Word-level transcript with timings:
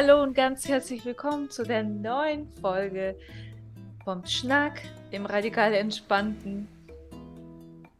Hallo 0.00 0.22
und 0.22 0.32
ganz 0.32 0.68
herzlich 0.68 1.04
willkommen 1.04 1.50
zu 1.50 1.64
der 1.64 1.82
neuen 1.82 2.48
Folge 2.60 3.16
vom 4.04 4.24
Schnack, 4.26 4.80
dem 5.10 5.26
radikal 5.26 5.74
entspannten, 5.74 6.68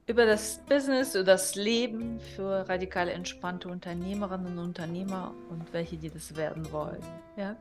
über 0.06 0.24
das 0.24 0.60
Business 0.68 1.16
oder 1.16 1.24
das 1.24 1.56
Leben 1.56 2.20
für 2.20 2.68
radikal 2.68 3.08
entspannte 3.08 3.66
Unternehmerinnen 3.66 4.58
und 4.58 4.66
Unternehmer 4.66 5.34
und 5.50 5.72
welche, 5.72 5.96
die 5.96 6.08
das 6.08 6.36
werden 6.36 6.70
wollen. 6.70 7.02
Ja? 7.36 7.56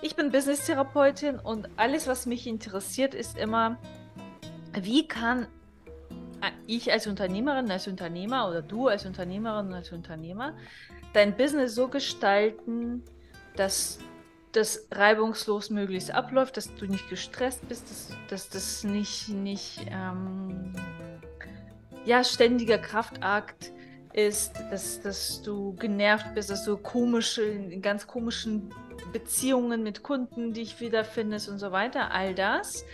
Ich 0.00 0.16
bin 0.16 0.30
Business-Therapeutin 0.30 1.38
und 1.38 1.68
alles, 1.76 2.06
was 2.06 2.24
mich 2.24 2.46
interessiert, 2.46 3.14
ist 3.14 3.36
immer, 3.36 3.76
wie 4.72 5.06
kann 5.06 5.48
ich 6.66 6.90
als 6.90 7.06
Unternehmerin, 7.06 7.70
als 7.70 7.86
Unternehmer 7.86 8.48
oder 8.48 8.62
du 8.62 8.88
als 8.88 9.04
Unternehmerin, 9.04 9.74
als 9.74 9.92
Unternehmer 9.92 10.54
dein 11.12 11.36
Business 11.36 11.74
so 11.74 11.88
gestalten, 11.88 13.04
dass 13.60 13.98
das 14.52 14.88
reibungslos 14.90 15.68
möglichst 15.68 16.10
abläuft, 16.10 16.56
dass 16.56 16.74
du 16.74 16.86
nicht 16.86 17.10
gestresst 17.10 17.68
bist, 17.68 17.88
dass, 17.90 18.16
dass 18.28 18.48
das 18.48 18.84
nicht, 18.84 19.28
nicht 19.28 19.86
ähm, 19.90 20.72
ja, 22.06 22.24
ständiger 22.24 22.78
Kraftakt 22.78 23.72
ist, 24.14 24.54
dass, 24.70 25.02
dass 25.02 25.42
du 25.42 25.74
genervt 25.74 26.34
bist, 26.34 26.48
dass 26.48 26.64
du 26.64 26.78
komische, 26.78 27.44
in 27.44 27.82
ganz 27.82 28.06
komischen 28.06 28.74
Beziehungen 29.12 29.82
mit 29.82 30.02
Kunden 30.02 30.54
dich 30.54 30.80
wiederfindest 30.80 31.50
und 31.50 31.58
so 31.58 31.70
weiter. 31.70 32.10
All 32.10 32.34
das 32.34 32.84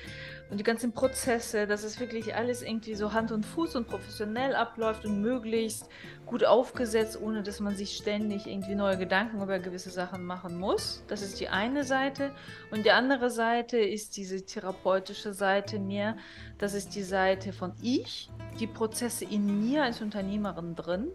und 0.48 0.58
die 0.58 0.64
ganzen 0.64 0.92
Prozesse, 0.92 1.66
dass 1.66 1.83
es 1.83 1.98
wirklich 1.98 2.34
alles 2.36 2.62
irgendwie 2.62 2.94
so 2.94 3.12
Hand 3.12 3.33
und 3.33 3.44
Fuß 3.44 3.75
und 3.75 3.89
professionell 3.89 4.55
abläuft 4.55 5.05
und 5.05 5.20
möglichst 5.20 5.88
gut 6.25 6.44
aufgesetzt, 6.44 7.20
ohne 7.20 7.42
dass 7.42 7.58
man 7.58 7.75
sich 7.75 7.97
ständig 7.97 8.47
irgendwie 8.47 8.77
neue 8.77 8.97
Gedanken 8.97 9.42
über 9.42 9.58
gewisse 9.58 9.91
Sachen 9.91 10.25
machen 10.25 10.56
muss. 10.56 11.03
Das 11.08 11.22
ist 11.22 11.41
die 11.41 11.48
eine 11.48 11.83
Seite. 11.83 12.30
Und 12.70 12.84
die 12.84 12.92
andere 12.92 13.30
Seite 13.30 13.78
ist 13.78 14.16
diese 14.16 14.44
therapeutische 14.44 15.34
Seite 15.34 15.80
mehr. 15.80 16.16
Das 16.58 16.75
ist 16.75 16.94
die 16.94 17.03
Seite 17.03 17.53
von 17.53 17.72
ich, 17.83 18.31
die 18.60 18.69
Prozesse 18.69 19.25
in 19.25 19.69
mir 19.69 19.83
als 19.83 20.00
Unternehmerin 20.00 20.77
drin. 20.77 21.08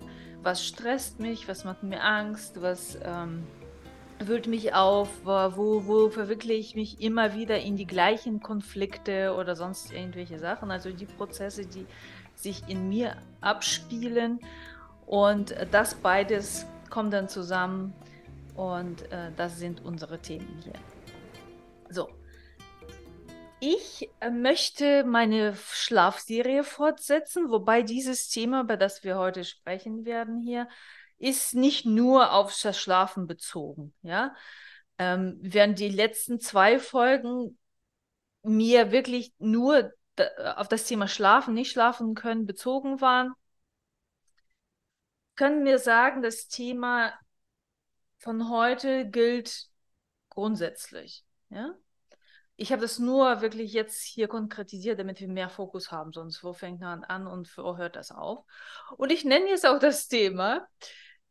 Was 0.44 0.66
stresst 0.66 1.20
mich, 1.20 1.48
was 1.48 1.64
macht 1.64 1.84
mir 1.84 2.04
Angst, 2.04 2.62
was... 2.62 2.98
Ähm, 3.04 3.44
wühlt 4.28 4.48
mich 4.48 4.74
auf, 4.74 5.10
wo, 5.24 5.86
wo 5.86 6.10
verwickle 6.10 6.54
ich 6.54 6.76
mich 6.76 7.02
immer 7.02 7.36
wieder 7.36 7.60
in 7.60 7.76
die 7.76 7.88
gleichen 7.88 8.42
Konflikte 8.42 9.36
oder 9.36 9.56
sonst 9.56 9.92
irgendwelche 9.92 10.40
Sachen. 10.40 10.72
Also 10.72 10.92
die 10.92 11.06
Prozesse, 11.06 11.66
die 11.66 11.86
sich 12.36 12.64
in 12.68 12.90
mir 12.90 13.16
abspielen. 13.40 14.40
Und 15.06 15.56
das 15.72 15.96
beides 15.96 16.66
kommt 16.90 17.14
dann 17.14 17.30
zusammen 17.30 17.94
und 18.56 19.12
äh, 19.12 19.32
das 19.36 19.60
sind 19.60 19.84
unsere 19.84 20.20
Themen 20.20 20.62
hier. 20.64 20.74
So. 21.90 22.10
Ich 23.60 24.10
äh, 24.20 24.30
möchte 24.30 25.04
meine 25.04 25.56
Schlafserie 25.56 26.64
fortsetzen, 26.64 27.50
wobei 27.50 27.84
dieses 27.84 28.30
Thema, 28.30 28.62
über 28.62 28.78
das 28.78 29.04
wir 29.04 29.18
heute 29.18 29.44
sprechen 29.44 30.06
werden 30.06 30.42
hier, 30.42 30.68
ist 31.22 31.54
nicht 31.54 31.86
nur 31.86 32.34
auf 32.34 32.60
das 32.62 32.80
Schlafen 32.80 33.28
bezogen. 33.28 33.94
Ja? 34.02 34.36
Ähm, 34.98 35.38
während 35.42 35.80
die 35.80 35.90
letzten 35.90 36.40
zwei 36.40 36.80
Folgen 36.80 37.58
mir 38.44 38.92
wirklich 38.92 39.34
nur 39.38 39.94
auf 40.56 40.68
das 40.68 40.86
Thema 40.86 41.08
Schlafen, 41.08 41.54
nicht 41.54 41.72
schlafen 41.72 42.16
können, 42.16 42.46
bezogen 42.46 43.02
waren, 43.02 43.34
können 45.36 45.64
wir 45.64 45.80
sagen, 45.80 46.22
das 46.22 46.48
Thema 46.48 47.14
von 48.18 48.50
heute 48.50 49.10
gilt 49.10 49.68
grundsätzlich. 50.30 51.24
Ja? 51.50 51.76
Ich 52.56 52.72
habe 52.72 52.82
das 52.82 53.00
nur 53.00 53.42
wirklich 53.42 53.74
jetzt 53.74 54.04
hier 54.04 54.28
konkretisiert, 54.28 55.00
damit 55.00 55.20
wir 55.20 55.28
mehr 55.28 55.50
Fokus 55.50 55.92
haben, 55.92 56.12
sonst 56.14 56.44
wo 56.44 56.54
fängt 56.54 56.82
man 56.82 57.04
an 57.04 57.28
und 57.28 57.56
wo 57.58 57.78
hört 57.78 57.96
das 57.96 58.12
auf? 58.12 58.44
Und 58.98 59.12
ich 59.12 59.24
nenne 59.24 59.50
jetzt 59.50 59.66
auch 59.66 59.80
das 59.80 60.08
Thema 60.08 60.68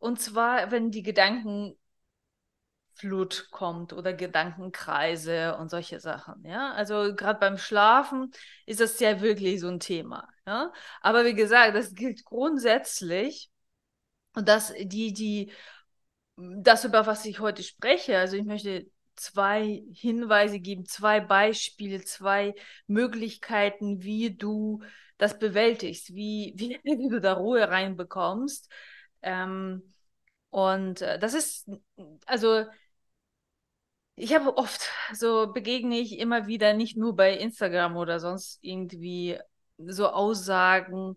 und 0.00 0.20
zwar, 0.20 0.70
wenn 0.72 0.90
die 0.90 1.02
Gedankenflut 1.02 1.78
kommt 3.50 3.92
oder 3.92 4.12
Gedankenkreise 4.12 5.56
und 5.56 5.70
solche 5.70 6.00
Sachen. 6.00 6.44
Ja, 6.44 6.72
also 6.72 7.14
gerade 7.14 7.38
beim 7.38 7.56
Schlafen 7.58 8.32
ist 8.66 8.80
das 8.80 8.98
ja 9.00 9.20
wirklich 9.20 9.60
so 9.60 9.68
ein 9.68 9.80
Thema. 9.80 10.28
Ja, 10.46 10.72
aber 11.00 11.24
wie 11.24 11.34
gesagt, 11.34 11.76
das 11.76 11.94
gilt 11.94 12.24
grundsätzlich. 12.24 13.50
Und 14.34 14.48
dass 14.48 14.72
die, 14.78 15.12
die, 15.12 15.52
das, 16.36 16.84
über 16.84 17.06
was 17.06 17.24
ich 17.24 17.40
heute 17.40 17.62
spreche, 17.62 18.18
also 18.18 18.36
ich 18.36 18.44
möchte 18.44 18.86
zwei 19.16 19.82
Hinweise 19.92 20.60
geben, 20.60 20.86
zwei 20.86 21.20
Beispiele, 21.20 22.02
zwei 22.04 22.54
Möglichkeiten, 22.86 24.02
wie 24.02 24.36
du 24.36 24.82
das 25.18 25.38
bewältigst, 25.38 26.14
wie, 26.14 26.54
wie, 26.56 26.80
wie 26.84 27.08
du 27.08 27.20
da 27.20 27.34
Ruhe 27.34 27.68
reinbekommst. 27.68 28.70
Ähm, 29.22 29.82
und 30.50 31.02
äh, 31.02 31.18
das 31.18 31.34
ist, 31.34 31.68
also 32.26 32.64
ich 34.16 34.34
habe 34.34 34.56
oft, 34.56 34.88
so 35.14 35.52
begegne 35.52 35.98
ich 35.98 36.18
immer 36.18 36.46
wieder, 36.46 36.74
nicht 36.74 36.96
nur 36.96 37.16
bei 37.16 37.36
Instagram 37.36 37.96
oder 37.96 38.20
sonst 38.20 38.58
irgendwie 38.62 39.38
so 39.78 40.08
Aussagen, 40.08 41.16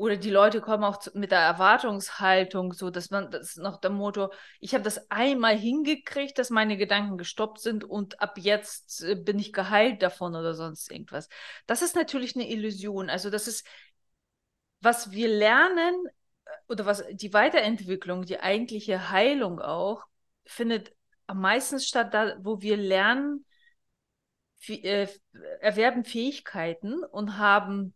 oder 0.00 0.16
die 0.16 0.30
Leute 0.30 0.62
kommen 0.62 0.82
auch 0.82 0.96
zu, 0.96 1.10
mit 1.12 1.30
der 1.30 1.40
Erwartungshaltung, 1.40 2.72
so 2.72 2.88
dass 2.88 3.10
man 3.10 3.30
das 3.30 3.56
nach 3.56 3.76
dem 3.76 3.92
Motto, 3.94 4.32
ich 4.58 4.72
habe 4.72 4.82
das 4.82 5.10
einmal 5.10 5.58
hingekriegt, 5.58 6.38
dass 6.38 6.48
meine 6.48 6.78
Gedanken 6.78 7.18
gestoppt 7.18 7.60
sind 7.60 7.84
und 7.84 8.18
ab 8.18 8.38
jetzt 8.38 9.02
äh, 9.04 9.14
bin 9.14 9.38
ich 9.38 9.52
geheilt 9.52 10.02
davon 10.02 10.34
oder 10.34 10.54
sonst 10.54 10.90
irgendwas. 10.90 11.28
Das 11.66 11.82
ist 11.82 11.96
natürlich 11.96 12.34
eine 12.34 12.48
Illusion. 12.50 13.10
Also 13.10 13.28
das 13.28 13.46
ist, 13.46 13.66
was 14.80 15.10
wir 15.10 15.28
lernen, 15.28 15.94
oder 16.68 16.86
was 16.86 17.04
die 17.12 17.32
Weiterentwicklung, 17.32 18.24
die 18.24 18.40
eigentliche 18.40 19.10
Heilung 19.10 19.60
auch, 19.60 20.04
findet 20.44 20.92
am 21.26 21.40
meisten 21.40 21.80
statt 21.80 22.14
da, 22.14 22.36
wo 22.42 22.60
wir 22.60 22.76
lernen, 22.76 23.44
äh, 24.68 25.08
erwerben 25.60 26.04
Fähigkeiten 26.04 27.02
und 27.04 27.38
haben 27.38 27.94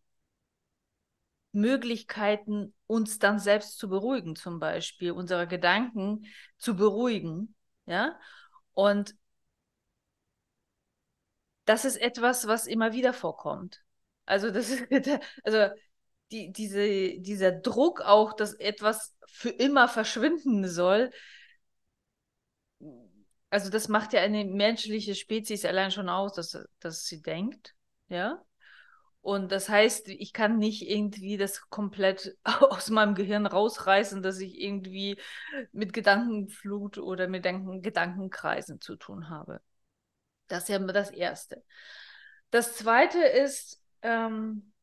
Möglichkeiten, 1.53 2.75
uns 2.87 3.19
dann 3.19 3.39
selbst 3.39 3.79
zu 3.79 3.89
beruhigen, 3.89 4.35
zum 4.35 4.59
Beispiel 4.59 5.13
unsere 5.13 5.47
Gedanken 5.47 6.27
zu 6.59 6.77
beruhigen, 6.77 7.55
ja. 7.87 8.19
Und 8.73 9.15
das 11.65 11.85
ist 11.85 11.97
etwas, 11.97 12.47
was 12.47 12.67
immer 12.67 12.93
wieder 12.93 13.13
vorkommt. 13.13 13.83
Also 14.27 14.51
das 14.51 14.71
ist, 14.91 15.21
also 15.45 15.75
die, 16.35 16.53
diese, 16.53 17.21
dieser 17.21 17.53
Druck 17.53 18.01
auch, 18.01 18.33
dass 18.35 18.55
etwas 18.55 19.17
für 19.27 19.51
immer 19.51 19.89
verschwinden 19.89 20.69
soll, 20.69 21.11
also 23.51 23.71
das 23.71 23.87
macht 23.87 24.13
ja 24.13 24.21
eine 24.21 24.45
menschliche 24.45 25.15
Spezies 25.15 25.65
allein 25.65 25.93
schon 25.93 26.09
aus, 26.09 26.33
dass, 26.35 26.59
dass 26.81 27.05
sie 27.05 27.23
denkt, 27.23 27.77
ja. 28.09 28.45
Und 29.21 29.53
das 29.53 29.69
heißt, 29.69 30.09
ich 30.09 30.33
kann 30.33 30.59
nicht 30.59 30.83
irgendwie 30.91 31.37
das 31.37 31.71
komplett 31.71 32.37
aus 32.45 32.91
meinem 32.91 33.15
Gehirn 33.15 33.47
rausreißen, 33.47 34.23
dass 34.23 34.41
ich 34.41 34.61
irgendwie 34.61 35.19
mit 35.71 35.93
Gedankenflut 35.93 36.99
oder 36.99 37.29
mit 37.29 37.45
Gedankenkreisen 37.45 38.81
zu 38.81 38.97
tun 38.97 39.31
habe. 39.31 39.61
Das 40.49 40.65
ist 40.65 40.69
ja 40.71 40.79
das 40.81 41.11
Erste. 41.11 41.63
Das 42.51 42.75
Zweite 42.75 43.21
ist, 43.21 43.81
ähm, 44.03 44.74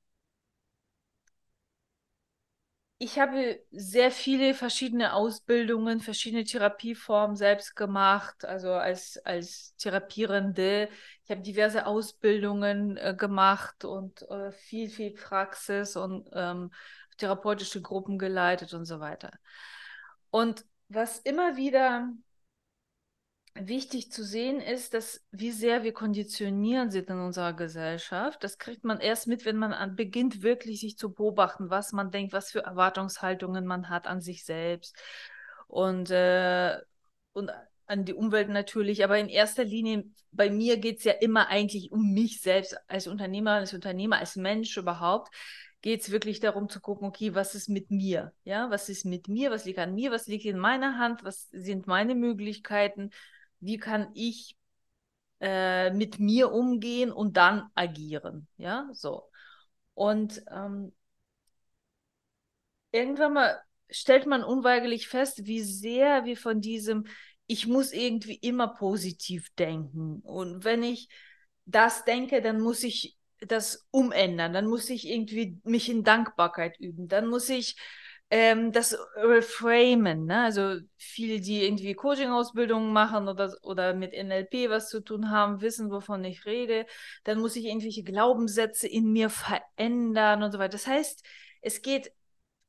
ich 3.04 3.18
habe 3.18 3.60
sehr 3.72 4.12
viele 4.12 4.54
verschiedene 4.54 5.14
Ausbildungen, 5.14 6.02
verschiedene 6.02 6.44
Therapieformen 6.44 7.36
selbst 7.36 7.76
gemacht, 7.76 8.46
also 8.46 8.74
als, 8.74 9.18
als 9.26 9.76
Therapierende. 9.78 10.88
Ich 11.24 11.32
habe 11.32 11.42
diverse 11.42 11.88
Ausbildungen 11.88 12.98
äh, 12.98 13.16
gemacht 13.18 13.86
und 13.86 14.22
äh, 14.30 14.52
viel, 14.52 14.88
viel 14.88 15.16
Praxis 15.16 15.96
und 15.96 16.30
ähm, 16.34 16.72
therapeutische 17.18 17.82
Gruppen 17.82 18.20
geleitet 18.20 18.76
und 18.76 18.86
so 18.86 19.00
weiter. 19.00 19.32
Und 20.30 20.64
was 20.88 21.18
immer 21.18 21.58
wieder 21.58 22.08
wichtig 23.56 24.12
zu 24.12 24.24
sehen 24.24 24.62
ist, 24.62 24.94
dass 24.94 25.22
wie 25.32 25.52
sehr 25.52 25.84
wir 25.84 25.94
konditionieren 25.94 26.90
sind 26.90 27.10
in 27.10 27.20
unserer 27.20 27.54
Gesellschaft. 27.54 28.44
Das 28.44 28.58
kriegt 28.58 28.84
man 28.84 29.00
erst 29.00 29.28
mit, 29.28 29.46
wenn 29.46 29.58
man 29.58 29.74
an, 29.74 29.96
beginnt, 29.96 30.42
wirklich 30.42 30.80
sich 30.80 30.98
zu 30.98 31.14
beobachten, 31.14 31.70
was 31.70 31.92
man 31.92 32.12
denkt, 32.12 32.34
was 32.34 32.52
für 32.52 32.62
Erwartungshaltungen 32.64 33.66
man 33.66 33.90
hat 33.90 34.08
an 34.08 34.22
sich 34.22 34.46
selbst 34.46 34.96
und, 35.68 36.10
äh, 36.12 36.78
und 37.34 37.52
an 37.88 38.06
die 38.06 38.14
Umwelt 38.14 38.50
natürlich. 38.50 39.04
Aber 39.04 39.18
in 39.20 39.28
erster 39.30 39.66
Linie, 39.66 40.06
bei 40.32 40.50
mir 40.50 40.78
geht 40.78 41.00
es 41.00 41.04
ja 41.04 41.14
immer 41.14 41.48
eigentlich 41.48 41.92
um 41.92 42.14
mich 42.14 42.42
selbst 42.42 42.78
als 42.88 43.08
Unternehmer, 43.08 43.52
als 43.52 43.74
Unternehmer, 43.74 44.20
als 44.20 44.36
Mensch 44.38 44.78
überhaupt. 44.78 45.34
geht 45.82 46.02
es 46.02 46.12
wirklich 46.12 46.40
darum 46.40 46.70
zu 46.70 46.80
gucken, 46.80 47.08
okay, 47.08 47.34
was 47.36 47.56
ist 47.56 47.68
mit 47.68 47.90
mir? 47.92 48.34
Ja, 48.44 48.70
was 48.70 48.88
ist 48.88 49.04
mit 49.04 49.28
mir? 49.28 49.52
Was 49.52 49.66
liegt 49.66 49.80
an 49.80 49.96
mir? 49.96 50.12
Was 50.12 50.28
liegt 50.28 50.46
in 50.46 50.60
meiner 50.60 50.98
Hand? 51.00 51.24
Was 51.24 51.50
sind 51.50 51.88
meine 51.88 52.16
Möglichkeiten? 52.16 53.12
Wie 53.62 53.78
kann 53.78 54.12
ich 54.16 54.58
äh, 55.42 55.92
mit 55.92 56.20
mir 56.20 56.52
umgehen 56.52 57.12
und 57.12 57.38
dann 57.38 57.70
agieren? 57.76 58.48
Ja, 58.58 58.90
so. 58.94 59.30
Und 59.96 60.44
ähm, 60.52 60.94
irgendwann 62.92 63.34
mal 63.34 63.62
stellt 63.90 64.26
man 64.26 64.44
unweigerlich 64.44 65.08
fest, 65.08 65.46
wie 65.46 65.62
sehr 65.62 66.26
wir 66.26 66.38
von 66.38 66.62
diesem, 66.62 67.06
ich 67.48 67.68
muss 67.68 67.92
irgendwie 67.92 68.36
immer 68.36 68.70
positiv 68.76 69.50
denken. 69.56 70.22
Und 70.22 70.64
wenn 70.64 70.84
ich 70.84 71.10
das 71.66 72.06
denke, 72.06 72.42
dann 72.42 72.62
muss 72.62 72.84
ich 72.84 73.18
das 73.40 73.88
umändern, 73.92 74.54
dann 74.54 74.68
muss 74.68 74.90
ich 74.90 75.08
irgendwie 75.08 75.60
mich 75.64 75.90
in 75.90 76.04
Dankbarkeit 76.04 76.80
üben, 76.80 77.08
dann 77.08 77.28
muss 77.28 77.50
ich 77.50 77.76
ähm, 78.32 78.72
das 78.72 78.98
reframen. 79.18 80.26
Ne? 80.26 80.44
Also 80.44 80.78
viele, 80.98 81.42
die 81.42 81.66
irgendwie 81.66 81.94
Coaching-Ausbildungen 81.94 82.94
machen 82.94 83.28
oder, 83.28 83.54
oder 83.62 83.94
mit 83.94 84.14
NLP 84.14 84.70
was 84.70 84.90
zu 84.90 85.02
tun 85.02 85.30
haben, 85.30 85.62
wissen, 85.62 85.92
wovon 85.92 86.24
ich 86.24 86.46
rede. 86.46 86.86
Dann 87.26 87.40
muss 87.40 87.58
ich 87.58 87.66
irgendwelche 87.66 88.04
Glaubenssätze 88.04 88.88
in 88.88 89.12
mir 89.12 89.30
verändern 89.30 90.44
und 90.44 90.52
so 90.54 90.60
weiter. 90.60 90.72
Das 90.72 90.88
heißt, 90.88 91.26
es 91.62 91.82
geht 91.82 92.12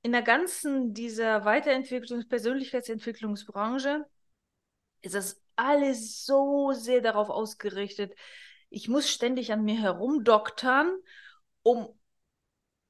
in 0.03 0.11
der 0.11 0.23
ganzen 0.23 0.95
dieser 0.95 1.45
Weiterentwicklungs-, 1.45 2.29
Persönlichkeitsentwicklungsbranche, 2.29 4.05
ist 5.01 5.15
das 5.15 5.41
alles 5.55 6.25
so 6.25 6.73
sehr 6.73 7.01
darauf 7.01 7.31
ausgerichtet, 7.31 8.15
ich 8.69 8.89
muss 8.89 9.11
ständig 9.11 9.53
an 9.53 9.65
mir 9.65 9.79
herumdoktern, 9.79 10.97
um 11.63 11.89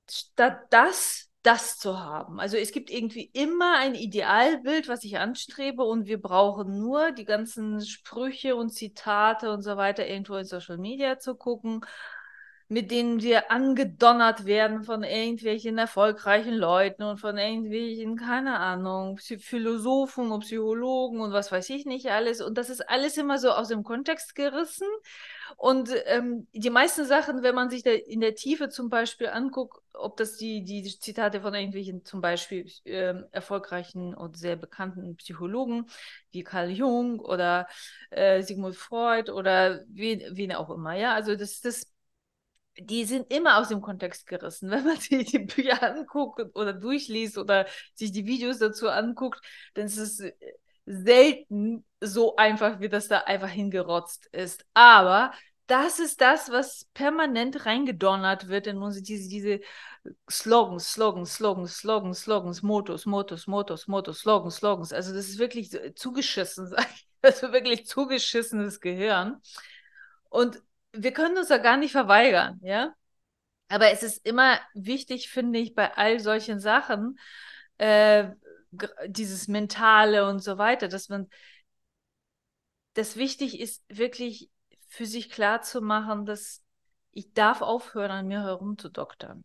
statt 0.09 0.69
das 0.71 1.32
das 1.43 1.77
zu 1.79 1.99
haben. 1.99 2.39
Also 2.39 2.57
es 2.57 2.71
gibt 2.73 2.91
irgendwie 2.91 3.31
immer 3.33 3.79
ein 3.79 3.95
Idealbild, 3.95 4.89
was 4.89 5.03
ich 5.03 5.19
anstrebe 5.19 5.83
und 5.83 6.07
wir 6.07 6.21
brauchen 6.21 6.79
nur 6.79 7.11
die 7.13 7.25
ganzen 7.25 7.81
Sprüche 7.85 8.55
und 8.55 8.71
Zitate 8.71 9.51
und 9.51 9.63
so 9.63 9.77
weiter 9.77 10.07
irgendwo 10.07 10.37
in 10.37 10.45
Social 10.45 10.79
Media 10.79 11.19
zu 11.19 11.35
gucken, 11.35 11.85
mit 12.73 12.91
denen 12.91 13.21
wir 13.21 13.51
angedonnert 13.51 14.47
werden 14.47 14.83
von 14.83 15.03
irgendwelchen 15.03 15.77
erfolgreichen 15.77 16.55
Leuten 16.55 17.03
und 17.03 17.19
von 17.19 17.37
irgendwelchen, 17.37 18.17
keine 18.17 18.59
Ahnung, 18.59 19.19
Philosophen 19.19 20.33
und 20.33 20.41
Psychologen 20.41 21.21
und 21.21 21.33
was 21.33 21.53
weiß 21.53 21.69
ich 21.69 21.85
nicht 21.85 22.07
alles. 22.11 22.41
Und 22.41 22.57
das 22.57 22.71
ist 22.71 22.89
alles 22.89 23.19
immer 23.19 23.37
so 23.37 23.51
aus 23.51 23.69
dem 23.69 23.85
Kontext 23.85 24.35
gerissen. 24.35 24.87
Und 25.59 25.91
ähm, 26.07 26.47
die 26.55 26.71
meisten 26.71 27.05
Sachen, 27.05 27.43
wenn 27.43 27.55
man 27.55 27.69
sich 27.69 27.83
da 27.83 27.91
in 27.91 28.21
der 28.21 28.35
Tiefe 28.35 28.71
zum 28.71 28.89
Beispiel 28.89 29.29
anguckt, 29.29 29.79
ob 29.93 30.17
das 30.17 30.39
die, 30.39 30.65
die 30.65 30.83
Zitate 30.99 31.43
von 31.43 31.53
irgendwelchen 31.53 32.07
zum 32.07 32.23
Beispiel 32.23 32.67
äh, 32.85 33.13
erfolgreichen 33.33 34.15
und 34.15 34.39
sehr 34.39 34.57
bekannten 34.57 35.17
Psychologen 35.17 35.91
wie 36.31 36.43
Carl 36.43 36.71
Jung 36.71 37.21
oder 37.21 37.69
äh, 38.09 38.43
Sigmund 38.43 38.77
Freud 38.77 39.31
oder 39.31 39.83
wen, 39.89 40.23
wen 40.31 40.53
auch 40.53 40.71
immer, 40.71 40.95
ja, 40.95 41.13
also 41.13 41.37
das, 41.37 41.61
das 41.61 41.93
die 42.79 43.05
sind 43.05 43.33
immer 43.33 43.59
aus 43.59 43.69
dem 43.69 43.81
Kontext 43.81 44.27
gerissen. 44.27 44.71
Wenn 44.71 44.85
man 44.85 44.97
sich 44.97 45.31
die 45.31 45.41
Bücher 45.41 45.83
anguckt 45.83 46.41
oder 46.55 46.73
durchliest 46.73 47.39
oder 47.39 47.67
sich 47.95 48.13
die 48.13 48.27
Videos 48.27 48.59
dazu 48.59 48.89
anguckt, 48.89 49.41
dann 49.75 49.87
ist 49.87 49.99
es 49.99 50.21
äh, 50.21 50.33
selten 50.87 51.85
so 52.01 52.37
einfach, 52.37 52.81
wie 52.81 52.89
das 52.89 53.09
da 53.09 53.19
einfach 53.21 53.51
hingerotzt 53.51 54.27
ist. 54.33 54.65
Aber 54.75 55.33
das 55.67 56.01
ist 56.01 56.21
das, 56.21 56.51
was 56.51 56.87
permanent 56.93 57.67
reingedonnert 57.67 58.49
wird 58.49 58.67
in 58.67 58.79
uns, 58.79 59.01
diese, 59.03 59.29
diese 59.29 59.61
Slogans, 60.31 60.93
Slogans, 60.93 61.35
Slogans, 61.35 61.79
Slogans, 61.79 62.21
Slogans, 62.21 62.63
Motos, 62.63 63.07
Motos, 63.07 63.47
Motos, 63.47 63.87
Motos, 63.87 64.19
Slogans, 64.19 64.57
Slogans. 64.57 64.93
Also 64.93 65.15
das 65.15 65.29
ist 65.29 65.39
wirklich 65.39 65.71
zugeschissen, 65.95 66.67
sag 66.69 66.87
ich. 66.95 67.09
Also 67.25 67.53
wirklich 67.53 67.87
zugeschissenes 67.87 68.81
Gehirn. 68.81 69.41
Und 70.29 70.61
wir 70.93 71.13
können 71.13 71.37
uns 71.39 71.49
da 71.49 71.59
gar 71.59 71.77
nicht 71.77 71.93
verweigern, 71.93 72.61
ja. 72.63 72.95
Aber 73.69 73.91
es 73.91 74.03
ist 74.03 74.27
immer 74.27 74.61
wichtig, 74.75 75.31
finde 75.31 75.59
ich, 75.59 75.75
bei 75.75 75.95
all 75.95 76.21
solchen 76.21 76.61
Sachen, 76.61 77.19
äh, 77.79 78.31
dieses 79.07 79.49
Mentale 79.49 80.29
und 80.29 80.41
so 80.41 80.59
weiter, 80.59 80.89
dass 80.89 81.09
man 81.09 81.29
das 82.95 83.17
wichtig 83.17 83.61
ist, 83.61 83.83
wirklich 83.89 84.51
für 84.89 85.07
sich 85.07 85.31
klar 85.31 85.63
zu 85.63 85.81
machen, 85.81 86.27
dass 86.27 86.63
ich 87.13 87.33
darf 87.33 87.63
aufhören, 87.63 88.11
an 88.11 88.29
mir 88.29 88.43
herumzudoktern. 88.43 89.45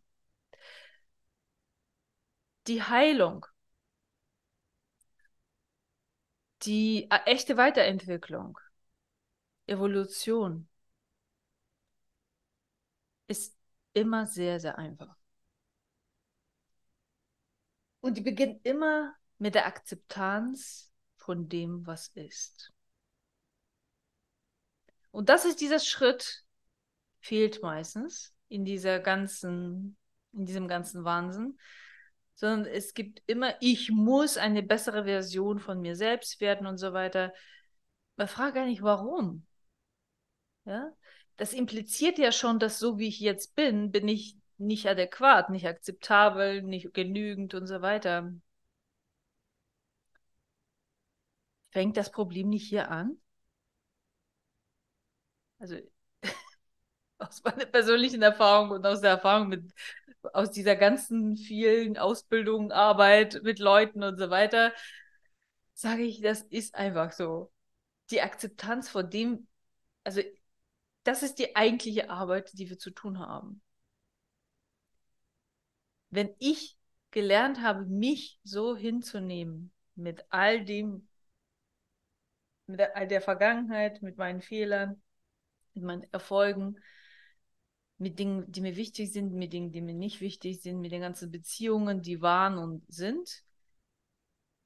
Die 2.66 2.82
Heilung, 2.82 3.46
die 6.62 7.08
äh, 7.10 7.20
echte 7.24 7.56
Weiterentwicklung, 7.56 8.58
Evolution 9.66 10.68
ist 13.28 13.56
immer 13.92 14.26
sehr, 14.26 14.60
sehr 14.60 14.78
einfach. 14.78 15.16
Und 18.00 18.16
die 18.16 18.22
beginnt 18.22 18.64
immer 18.64 19.14
mit 19.38 19.54
der 19.54 19.66
Akzeptanz 19.66 20.92
von 21.16 21.48
dem, 21.48 21.86
was 21.86 22.08
ist. 22.08 22.72
Und 25.10 25.28
das 25.28 25.44
ist 25.44 25.60
dieser 25.60 25.80
Schritt, 25.80 26.44
fehlt 27.20 27.62
meistens 27.62 28.34
in 28.48 28.64
dieser 28.64 29.00
ganzen, 29.00 29.96
in 30.32 30.46
diesem 30.46 30.68
ganzen 30.68 31.04
Wahnsinn. 31.04 31.58
Sondern 32.34 32.66
es 32.66 32.94
gibt 32.94 33.22
immer, 33.26 33.56
ich 33.60 33.90
muss 33.90 34.36
eine 34.36 34.62
bessere 34.62 35.04
Version 35.04 35.58
von 35.58 35.80
mir 35.80 35.96
selbst 35.96 36.40
werden 36.40 36.66
und 36.66 36.78
so 36.78 36.92
weiter. 36.92 37.34
Man 38.16 38.28
fragt 38.28 38.56
nicht, 38.56 38.82
warum. 38.82 39.44
Ja? 40.64 40.92
Das 41.38 41.54
impliziert 41.54 42.18
ja 42.18 42.32
schon, 42.32 42.58
dass 42.58 42.78
so 42.78 42.98
wie 42.98 43.08
ich 43.08 43.20
jetzt 43.20 43.54
bin, 43.54 43.90
bin 43.92 44.08
ich 44.08 44.36
nicht 44.58 44.86
adäquat, 44.86 45.48
nicht 45.50 45.66
akzeptabel, 45.66 46.62
nicht 46.62 46.92
genügend 46.92 47.54
und 47.54 47.66
so 47.66 47.80
weiter. 47.80 48.32
Fängt 51.70 51.96
das 51.96 52.10
Problem 52.10 52.50
nicht 52.50 52.68
hier 52.68 52.90
an? 52.90 53.18
Also 55.58 55.76
aus 57.18 57.42
meiner 57.44 57.66
persönlichen 57.66 58.22
Erfahrung 58.22 58.70
und 58.70 58.86
aus 58.86 59.00
der 59.00 59.10
Erfahrung 59.10 59.48
mit, 59.48 59.72
aus 60.32 60.50
dieser 60.52 60.76
ganzen 60.76 61.36
vielen 61.36 61.98
Ausbildung, 61.98 62.72
Arbeit 62.72 63.42
mit 63.42 63.58
Leuten 63.58 64.02
und 64.02 64.18
so 64.18 64.30
weiter, 64.30 64.72
sage 65.74 66.02
ich, 66.02 66.20
das 66.20 66.42
ist 66.42 66.74
einfach 66.74 67.12
so. 67.12 67.52
Die 68.10 68.22
Akzeptanz 68.22 68.88
von 68.90 69.10
dem, 69.10 69.48
also 70.04 70.22
das 71.04 71.22
ist 71.22 71.38
die 71.38 71.56
eigentliche 71.56 72.10
Arbeit, 72.10 72.50
die 72.58 72.68
wir 72.68 72.78
zu 72.78 72.90
tun 72.90 73.18
haben. 73.18 73.62
Wenn 76.10 76.34
ich 76.38 76.76
gelernt 77.10 77.60
habe, 77.62 77.84
mich 77.86 78.38
so 78.44 78.76
hinzunehmen 78.76 79.72
mit 79.94 80.24
all 80.30 80.64
dem, 80.64 81.08
mit 82.66 82.80
all 82.80 83.08
der 83.08 83.20
Vergangenheit, 83.20 84.02
mit 84.02 84.16
meinen 84.18 84.42
Fehlern, 84.42 85.02
mit 85.74 85.84
meinen 85.84 86.12
Erfolgen, 86.12 86.76
mit 87.98 88.18
Dingen, 88.18 88.50
die 88.50 88.60
mir 88.60 88.76
wichtig 88.76 89.12
sind, 89.12 89.32
mit 89.32 89.52
Dingen, 89.52 89.72
die 89.72 89.80
mir 89.80 89.94
nicht 89.94 90.20
wichtig 90.20 90.62
sind, 90.62 90.80
mit 90.80 90.92
den 90.92 91.00
ganzen 91.00 91.30
Beziehungen, 91.30 92.02
die 92.02 92.20
waren 92.22 92.58
und 92.58 92.84
sind. 92.88 93.42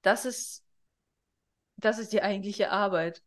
Das 0.02 0.24
ist, 0.24 0.64
das 1.76 1.98
ist 1.98 2.12
die 2.12 2.22
eigentliche 2.22 2.70
Arbeit. 2.70 3.22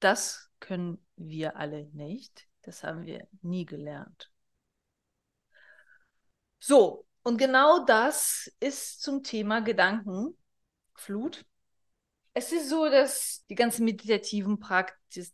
Das 0.00 0.50
können 0.60 1.05
wir 1.16 1.56
alle 1.56 1.86
nicht. 1.92 2.46
Das 2.62 2.82
haben 2.82 3.06
wir 3.06 3.26
nie 3.42 3.64
gelernt. 3.64 4.30
So, 6.58 7.06
und 7.22 7.38
genau 7.38 7.84
das 7.84 8.50
ist 8.60 9.02
zum 9.02 9.22
Thema 9.22 9.60
Gedankenflut. 9.60 11.44
Es 12.34 12.52
ist 12.52 12.68
so, 12.68 12.88
dass 12.88 13.44
die 13.48 13.54
ganzen 13.54 13.84
meditativen 13.84 14.58
Praktiken 14.58 15.32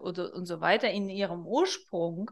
oder 0.00 0.32
und 0.34 0.46
so 0.46 0.60
weiter 0.60 0.90
in 0.90 1.08
ihrem 1.08 1.46
Ursprung, 1.46 2.30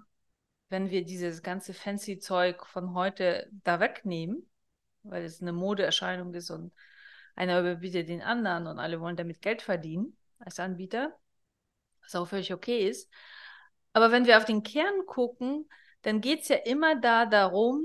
wenn 0.69 0.91
wir 0.91 1.05
dieses 1.05 1.43
ganze 1.43 1.75
fancy 1.75 2.19
Zeug 2.19 2.67
von 2.67 2.95
heute 2.95 3.49
da 3.63 3.81
wegnehmen, 3.81 4.49
weil 5.03 5.25
es 5.25 5.43
eine 5.43 5.53
Modeerscheinung 5.53 6.33
ist 6.35 6.51
und 6.51 6.73
einer 7.37 7.61
überbietet 7.61 8.09
den 8.09 8.23
anderen 8.23 8.67
und 8.67 8.79
alle 8.79 9.01
wollen 9.01 9.17
damit 9.17 9.43
Geld 9.43 9.61
verdienen 9.61 10.17
als 10.39 10.59
Anbieter, 10.61 11.15
was 12.05 12.15
auch 12.15 12.27
völlig 12.27 12.53
okay 12.53 12.89
ist. 12.89 13.11
Aber 13.93 14.13
wenn 14.13 14.27
wir 14.27 14.37
auf 14.37 14.45
den 14.45 14.63
Kern 14.63 15.07
gucken, 15.07 15.69
dann 16.03 16.21
geht 16.21 16.43
es 16.43 16.49
ja 16.49 16.57
immer 16.57 17.01
da 17.01 17.27
darum, 17.27 17.83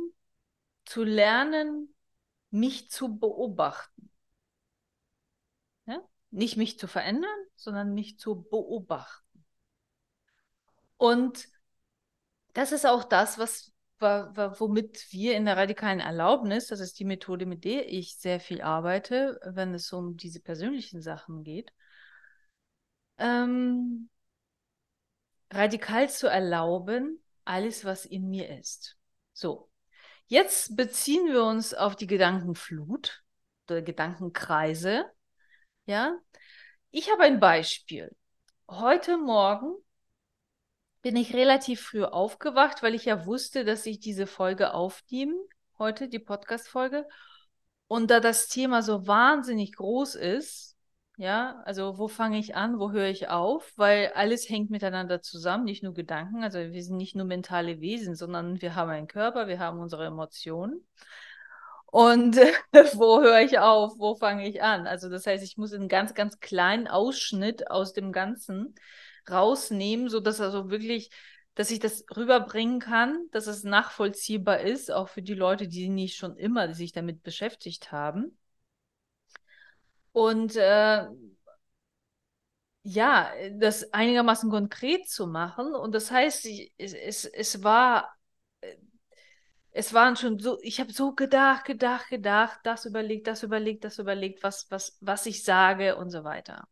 zu 0.86 1.04
lernen, 1.04 1.96
mich 2.50 2.90
zu 2.90 3.18
beobachten. 3.18 4.10
Ja? 5.86 6.02
Nicht 6.32 6.58
mich 6.58 6.80
zu 6.80 6.88
verändern, 6.88 7.30
sondern 7.56 7.94
mich 7.94 8.18
zu 8.18 8.44
beobachten. 8.44 9.46
Und 10.98 11.48
das 12.54 12.72
ist 12.72 12.86
auch 12.86 13.04
das, 13.04 13.38
was 13.38 13.72
womit 14.02 15.12
wir 15.12 15.36
in 15.36 15.46
der 15.46 15.58
radikalen 15.58 16.00
Erlaubnis, 16.00 16.68
das 16.68 16.80
ist 16.80 17.00
die 17.00 17.06
Methode, 17.06 17.46
mit 17.46 17.66
der 17.66 17.92
ich 17.92 18.18
sehr 18.18 18.40
viel 18.40 18.62
arbeite, 18.62 19.40
wenn 19.46 19.74
es 19.74 19.92
um 19.92 20.16
diese 20.16 20.40
persönlichen 20.40 21.02
Sachen 21.02 21.44
geht, 21.44 21.74
ähm, 23.20 24.10
radikal 25.52 26.10
zu 26.10 26.28
erlauben, 26.28 27.24
alles, 27.46 27.86
was 27.86 28.06
in 28.06 28.30
mir 28.30 28.50
ist. 28.58 28.98
So, 29.34 29.70
jetzt 30.28 30.76
beziehen 30.76 31.28
wir 31.28 31.44
uns 31.44 31.74
auf 31.74 31.96
die 31.96 32.08
Gedankenflut 32.08 33.24
oder 33.68 33.82
Gedankenkreise. 33.82 35.06
Ja, 35.86 36.18
ich 36.92 37.12
habe 37.12 37.24
ein 37.24 37.40
Beispiel. 37.40 38.16
Heute 38.68 39.18
Morgen 39.18 39.76
bin 41.02 41.16
ich 41.16 41.34
relativ 41.34 41.82
früh 41.82 42.04
aufgewacht, 42.04 42.84
weil 42.84 42.94
ich 42.94 43.06
ja 43.06 43.26
wusste, 43.26 43.66
dass 43.66 43.86
ich 43.86 44.00
diese 44.00 44.28
Folge 44.28 44.74
aufnehme, 44.74 45.34
heute 45.78 46.10
die 46.10 46.20
Podcast-Folge. 46.20 47.08
Und 47.88 48.12
da 48.12 48.20
das 48.20 48.48
Thema 48.48 48.84
so 48.84 49.08
wahnsinnig 49.08 49.76
groß 49.76 50.16
ist, 50.16 50.69
ja, 51.20 51.62
also 51.66 51.98
wo 51.98 52.08
fange 52.08 52.40
ich 52.40 52.56
an, 52.56 52.80
wo 52.80 52.92
höre 52.92 53.10
ich 53.10 53.28
auf, 53.28 53.74
weil 53.76 54.10
alles 54.16 54.48
hängt 54.50 54.70
miteinander 54.70 55.22
zusammen, 55.22 55.66
nicht 55.66 55.84
nur 55.84 55.94
Gedanken, 55.94 56.44
also 56.44 56.60
wir 56.60 56.82
sind 56.82 56.96
nicht 56.96 57.14
nur 57.14 57.26
mentale 57.26 57.82
Wesen, 57.82 58.16
sondern 58.16 58.62
wir 58.62 58.74
haben 58.76 58.90
einen 58.90 59.08
Körper, 59.10 59.50
wir 59.50 59.60
haben 59.60 59.80
unsere 59.80 60.06
Emotionen. 60.06 60.82
Und 61.88 62.38
wo 62.94 63.22
höre 63.22 63.42
ich 63.42 63.60
auf, 63.60 63.96
wo 63.98 64.16
fange 64.16 64.48
ich 64.48 64.64
an? 64.64 64.88
Also 64.88 65.10
das 65.10 65.28
heißt, 65.28 65.44
ich 65.44 65.58
muss 65.58 65.74
einen 65.74 65.90
ganz, 65.90 66.14
ganz 66.14 66.40
kleinen 66.40 66.88
Ausschnitt 66.88 67.70
aus 67.70 67.92
dem 67.92 68.14
Ganzen 68.14 68.76
rausnehmen, 69.30 70.08
sodass 70.08 70.40
also 70.40 70.70
wirklich, 70.70 71.10
dass 71.54 71.70
ich 71.70 71.80
das 71.80 72.06
rüberbringen 72.16 72.80
kann, 72.80 73.28
dass 73.32 73.48
es 73.48 73.66
nachvollziehbar 73.66 74.62
ist, 74.62 74.90
auch 74.90 75.10
für 75.10 75.22
die 75.22 75.34
Leute, 75.34 75.68
die 75.68 75.90
nicht 75.90 76.16
schon 76.16 76.38
immer 76.38 76.74
sich 76.74 76.94
damit 76.94 77.24
beschäftigt 77.24 77.92
haben. 77.92 78.38
Und 80.20 80.58
äh, 80.58 81.08
ja, 82.84 83.32
das 83.54 83.94
einigermaßen 83.94 84.50
konkret 84.50 85.08
zu 85.08 85.28
machen. 85.28 85.74
Und 85.74 85.96
das 85.96 86.12
heißt, 86.12 86.46
ich, 86.46 86.74
es, 86.78 87.24
es, 87.24 87.64
war 87.64 88.14
es 89.72 89.94
waren 89.94 90.18
schon 90.18 90.38
so, 90.40 90.58
ich 90.62 90.82
habe 90.82 90.92
so 90.92 91.14
gedacht, 91.14 91.64
gedacht, 91.64 92.10
gedacht, 92.10 92.60
das 92.64 92.86
überlegt, 92.86 93.28
das 93.28 93.44
überlegt, 93.44 93.86
das 93.86 93.98
überlegt, 93.98 94.44
was, 94.44 94.70
was, 94.70 94.98
was 95.00 95.26
ich 95.26 95.46
sage 95.46 95.96
und 95.96 96.10
so 96.10 96.26
weiter. 96.26 96.68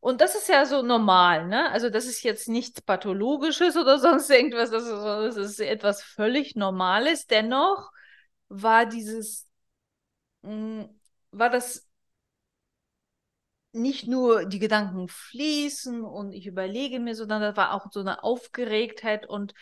Und 0.00 0.20
das 0.20 0.34
ist 0.34 0.48
ja 0.48 0.66
so 0.66 0.82
normal, 0.82 1.46
ne? 1.46 1.70
Also 1.70 1.90
das 1.90 2.06
ist 2.06 2.24
jetzt 2.24 2.48
nichts 2.48 2.82
Pathologisches 2.82 3.76
oder 3.76 3.98
sonst 4.00 4.30
irgendwas, 4.30 4.70
das 4.72 4.82
ist, 4.82 4.90
das 4.90 5.36
ist 5.36 5.60
etwas 5.60 6.02
völlig 6.02 6.56
Normales. 6.56 7.28
Dennoch 7.28 7.92
war 8.48 8.84
dieses, 8.84 9.46
mh, 10.42 10.50
hm, 10.50 11.00
war 11.30 11.50
das 11.50 11.91
nicht 13.72 14.06
nur 14.06 14.44
die 14.44 14.58
Gedanken 14.58 15.08
fließen 15.08 16.02
und 16.02 16.32
ich 16.32 16.46
überlege 16.46 17.00
mir, 17.00 17.14
sondern 17.14 17.40
da 17.40 17.56
war 17.56 17.72
auch 17.74 17.90
so 17.90 18.00
eine 18.00 18.22
Aufgeregtheit 18.22 19.26
und 19.26 19.54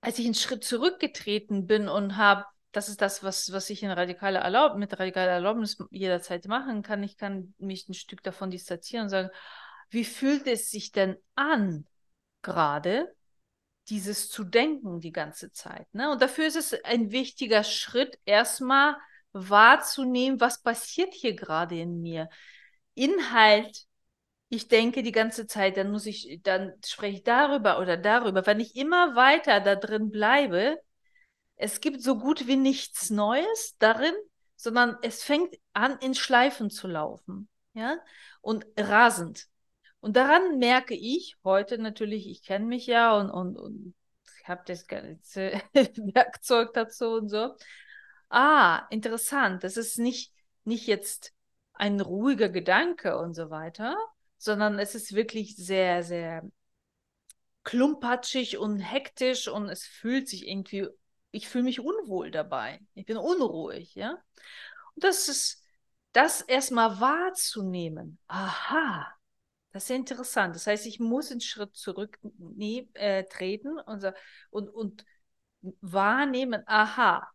als 0.00 0.18
ich 0.18 0.24
einen 0.24 0.34
Schritt 0.34 0.64
zurückgetreten 0.64 1.66
bin 1.66 1.88
und 1.88 2.16
habe 2.16 2.44
das 2.76 2.90
ist 2.90 3.00
das, 3.00 3.22
was, 3.22 3.52
was 3.52 3.70
ich 3.70 3.82
in 3.82 3.90
radikaler 3.90 4.40
Erlaub 4.40 4.76
mit 4.76 4.98
radikaler 4.98 5.32
Erlaubnis 5.32 5.78
jederzeit 5.90 6.46
machen 6.46 6.82
kann. 6.82 7.02
Ich 7.02 7.16
kann 7.16 7.54
mich 7.56 7.88
ein 7.88 7.94
Stück 7.94 8.22
davon 8.22 8.50
distanzieren 8.50 9.04
und 9.04 9.08
sagen, 9.08 9.30
wie 9.88 10.04
fühlt 10.04 10.46
es 10.46 10.70
sich 10.70 10.92
denn 10.92 11.16
an, 11.36 11.86
gerade 12.42 13.14
dieses 13.88 14.28
zu 14.28 14.44
denken 14.44 15.00
die 15.00 15.12
ganze 15.12 15.52
Zeit? 15.52 15.86
Ne? 15.94 16.10
Und 16.10 16.20
dafür 16.20 16.46
ist 16.46 16.56
es 16.56 16.84
ein 16.84 17.12
wichtiger 17.12 17.64
Schritt, 17.64 18.18
erstmal 18.26 18.96
wahrzunehmen, 19.32 20.40
was 20.40 20.62
passiert 20.62 21.14
hier 21.14 21.34
gerade 21.34 21.78
in 21.78 22.00
mir. 22.02 22.28
Inhalt, 22.94 23.86
ich 24.48 24.68
denke 24.68 25.02
die 25.02 25.12
ganze 25.12 25.46
Zeit, 25.46 25.76
dann 25.76 25.90
muss 25.90 26.06
ich, 26.06 26.40
dann 26.42 26.74
spreche 26.84 27.18
ich 27.18 27.24
darüber 27.24 27.80
oder 27.80 27.96
darüber. 27.96 28.46
Wenn 28.46 28.60
ich 28.60 28.76
immer 28.76 29.16
weiter 29.16 29.60
da 29.60 29.74
drin 29.76 30.10
bleibe, 30.10 30.78
es 31.56 31.80
gibt 31.80 32.02
so 32.02 32.18
gut 32.18 32.46
wie 32.46 32.56
nichts 32.56 33.10
Neues 33.10 33.76
darin, 33.78 34.14
sondern 34.56 34.96
es 35.02 35.22
fängt 35.22 35.54
an, 35.72 35.98
in 35.98 36.14
Schleifen 36.14 36.70
zu 36.70 36.86
laufen, 36.88 37.48
ja, 37.74 37.98
und 38.40 38.66
rasend. 38.76 39.46
Und 40.00 40.16
daran 40.16 40.58
merke 40.58 40.94
ich 40.94 41.36
heute 41.44 41.78
natürlich, 41.78 42.28
ich 42.28 42.42
kenne 42.42 42.66
mich 42.66 42.86
ja 42.86 43.18
und, 43.18 43.30
und, 43.30 43.56
und 43.58 43.94
ich 44.40 44.48
habe 44.48 44.62
das 44.66 44.86
ganze 44.86 45.50
Werkzeug 45.74 46.72
dazu 46.74 47.06
und 47.08 47.28
so. 47.28 47.56
Ah, 48.28 48.86
interessant. 48.90 49.64
Das 49.64 49.76
ist 49.76 49.98
nicht, 49.98 50.32
nicht 50.64 50.86
jetzt 50.86 51.32
ein 51.72 52.00
ruhiger 52.00 52.48
Gedanke 52.48 53.18
und 53.18 53.34
so 53.34 53.50
weiter, 53.50 53.96
sondern 54.38 54.78
es 54.78 54.94
ist 54.94 55.14
wirklich 55.14 55.56
sehr, 55.56 56.02
sehr 56.02 56.42
klumpatschig 57.64 58.58
und 58.58 58.78
hektisch 58.78 59.48
und 59.48 59.68
es 59.68 59.84
fühlt 59.84 60.28
sich 60.28 60.46
irgendwie 60.48 60.88
ich 61.36 61.48
fühle 61.48 61.64
mich 61.64 61.80
unwohl 61.80 62.30
dabei. 62.30 62.80
Ich 62.94 63.04
bin 63.04 63.18
unruhig, 63.18 63.94
ja. 63.94 64.12
Und 64.94 65.04
das 65.04 65.28
ist, 65.28 65.62
das 66.12 66.40
erstmal 66.40 66.98
wahrzunehmen. 66.98 68.18
Aha, 68.26 69.06
das 69.72 69.84
ist 69.84 69.90
interessant. 69.90 70.54
Das 70.56 70.66
heißt, 70.66 70.86
ich 70.86 70.98
muss 70.98 71.30
einen 71.30 71.42
Schritt 71.42 71.76
zurück 71.76 72.18
äh, 72.94 73.24
treten 73.24 73.78
und, 73.78 74.04
und, 74.50 74.68
und 74.70 75.04
wahrnehmen, 75.82 76.62
aha, 76.66 77.30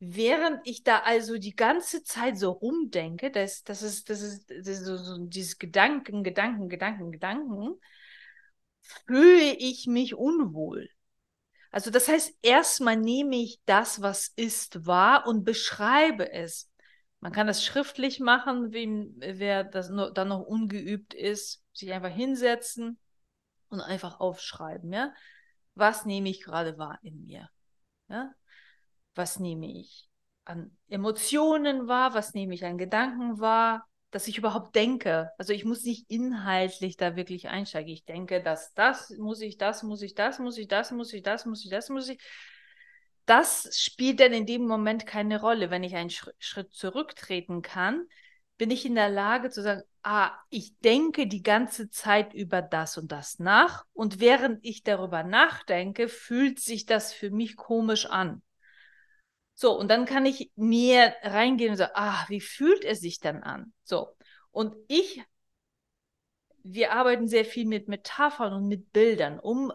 während 0.00 0.66
ich 0.66 0.82
da 0.82 1.00
also 1.00 1.38
die 1.38 1.54
ganze 1.54 2.02
Zeit 2.02 2.38
so 2.38 2.50
rumdenke, 2.50 3.30
das, 3.30 3.62
das 3.62 3.82
ist, 3.82 4.08
das 4.08 4.22
ist, 4.22 4.50
das 4.50 4.66
ist 4.66 4.84
so, 4.84 4.96
so 4.96 5.18
dieses 5.26 5.58
Gedanken, 5.58 6.24
Gedanken, 6.24 6.70
Gedanken, 6.70 7.12
Gedanken, 7.12 7.78
fühle 8.80 9.52
ich 9.58 9.86
mich 9.86 10.14
unwohl. 10.14 10.88
Also 11.70 11.90
das 11.90 12.08
heißt, 12.08 12.34
erstmal 12.42 12.96
nehme 12.96 13.36
ich 13.36 13.60
das, 13.66 14.00
was 14.00 14.28
ist, 14.36 14.86
wahr 14.86 15.26
und 15.26 15.44
beschreibe 15.44 16.32
es. 16.32 16.70
Man 17.20 17.32
kann 17.32 17.46
das 17.46 17.64
schriftlich 17.64 18.18
machen, 18.20 18.72
wie, 18.72 19.06
wer 19.18 19.64
das 19.64 19.90
nur, 19.90 20.12
dann 20.12 20.28
noch 20.28 20.40
ungeübt 20.40 21.12
ist, 21.12 21.62
sich 21.74 21.92
einfach 21.92 22.10
hinsetzen 22.10 22.98
und 23.68 23.80
einfach 23.80 24.18
aufschreiben, 24.18 24.92
ja. 24.92 25.14
Was 25.74 26.06
nehme 26.06 26.30
ich 26.30 26.42
gerade 26.42 26.78
wahr 26.78 26.98
in 27.02 27.24
mir? 27.26 27.48
Ja? 28.08 28.34
Was 29.14 29.38
nehme 29.38 29.66
ich 29.66 30.08
an 30.44 30.76
Emotionen 30.88 31.88
wahr? 31.88 32.14
Was 32.14 32.34
nehme 32.34 32.54
ich 32.54 32.64
an 32.64 32.78
Gedanken 32.78 33.40
wahr? 33.40 33.86
dass 34.10 34.26
ich 34.26 34.38
überhaupt 34.38 34.74
denke. 34.74 35.30
Also 35.38 35.52
ich 35.52 35.64
muss 35.64 35.84
nicht 35.84 36.10
inhaltlich 36.10 36.96
da 36.96 37.16
wirklich 37.16 37.48
einsteigen. 37.48 37.92
Ich 37.92 38.04
denke, 38.04 38.42
dass 38.42 38.74
das 38.74 39.10
muss 39.10 39.40
ich, 39.40 39.56
das 39.56 39.82
muss 39.82 40.02
ich, 40.02 40.14
das 40.14 40.38
muss 40.38 40.58
ich, 40.58 40.68
das 40.68 40.90
muss 40.90 41.12
ich, 41.12 41.22
das 41.22 41.46
muss 41.46 41.64
ich, 41.64 41.70
das 41.70 41.88
muss 41.88 42.08
ich. 42.08 42.18
Das 43.26 43.68
spielt 43.78 44.18
dann 44.18 44.32
in 44.32 44.46
dem 44.46 44.66
Moment 44.66 45.06
keine 45.06 45.40
Rolle. 45.40 45.70
Wenn 45.70 45.84
ich 45.84 45.94
einen 45.94 46.10
Schritt 46.10 46.72
zurücktreten 46.72 47.62
kann, 47.62 48.06
bin 48.58 48.70
ich 48.70 48.84
in 48.84 48.96
der 48.96 49.08
Lage 49.08 49.50
zu 49.50 49.62
sagen, 49.62 49.82
ah, 50.02 50.32
ich 50.48 50.76
denke 50.80 51.28
die 51.28 51.42
ganze 51.42 51.90
Zeit 51.90 52.34
über 52.34 52.62
das 52.62 52.98
und 52.98 53.12
das 53.12 53.38
nach. 53.38 53.84
Und 53.92 54.18
während 54.18 54.64
ich 54.64 54.82
darüber 54.82 55.22
nachdenke, 55.22 56.08
fühlt 56.08 56.58
sich 56.58 56.86
das 56.86 57.12
für 57.12 57.30
mich 57.30 57.56
komisch 57.56 58.06
an. 58.06 58.42
So, 59.60 59.78
und 59.78 59.88
dann 59.88 60.06
kann 60.06 60.24
ich 60.24 60.50
mir 60.56 61.14
reingehen 61.22 61.72
und 61.72 61.76
sagen, 61.76 61.92
ah, 61.94 62.24
wie 62.28 62.40
fühlt 62.40 62.82
es 62.82 63.00
sich 63.00 63.20
dann 63.20 63.42
an? 63.42 63.74
So, 63.84 64.08
und 64.52 64.74
ich, 64.88 65.22
wir 66.62 66.92
arbeiten 66.92 67.28
sehr 67.28 67.44
viel 67.44 67.66
mit 67.66 67.86
Metaphern 67.86 68.54
und 68.54 68.68
mit 68.68 68.90
Bildern, 68.94 69.38
um 69.38 69.70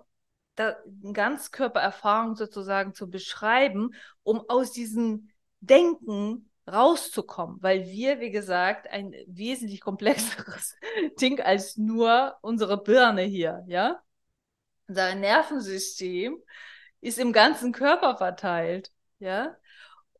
da 0.55 0.75
Ganzkörpererfahrung 1.13 2.35
sozusagen 2.35 2.95
zu 2.95 3.11
beschreiben, 3.11 3.91
um 4.23 4.49
aus 4.49 4.71
diesem 4.71 5.29
Denken 5.59 6.49
rauszukommen, 6.67 7.61
weil 7.61 7.85
wir, 7.85 8.19
wie 8.19 8.31
gesagt, 8.31 8.87
ein 8.87 9.13
wesentlich 9.27 9.81
komplexeres 9.81 10.77
Ding 11.21 11.39
als 11.39 11.77
nur 11.77 12.35
unsere 12.41 12.81
Birne 12.81 13.21
hier, 13.21 13.63
ja? 13.67 14.01
Unser 14.87 15.13
Nervensystem 15.13 16.41
ist 17.01 17.19
im 17.19 17.31
ganzen 17.33 17.71
Körper 17.71 18.17
verteilt, 18.17 18.91
ja? 19.19 19.55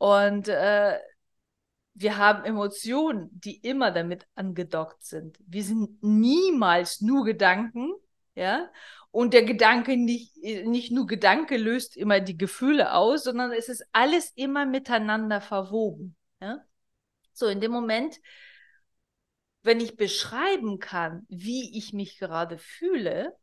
Und 0.05 0.50
äh, 0.50 1.00
wir 1.95 2.17
haben 2.17 2.45
Emotionen, 2.45 3.27
die 3.31 3.55
immer 3.55 3.89
damit 3.89 4.27
angedockt 4.35 5.03
sind. 5.03 5.39
Wir 5.47 5.63
sind 5.63 6.03
niemals 6.03 7.01
nur 7.01 7.25
Gedanken, 7.25 7.91
ja. 8.35 8.69
Und 9.09 9.33
der 9.33 9.41
Gedanke 9.41 9.97
nicht, 9.97 10.38
nicht 10.43 10.91
nur 10.91 11.07
Gedanke 11.07 11.57
löst 11.57 11.97
immer 11.97 12.19
die 12.19 12.38
Gefühle 12.38 12.93
aus, 12.93 13.24
sondern 13.24 13.51
es 13.51 13.67
ist 13.67 13.83
alles 13.93 14.31
immer 14.35 14.67
miteinander 14.67 15.41
verwoben. 15.41 16.15
Ja? 16.39 16.63
So, 17.33 17.47
in 17.47 17.59
dem 17.59 17.71
Moment, 17.71 18.19
wenn 19.63 19.79
ich 19.79 19.97
beschreiben 19.97 20.77
kann, 20.77 21.25
wie 21.29 21.79
ich 21.79 21.93
mich 21.93 22.19
gerade 22.19 22.59
fühle, 22.59 23.35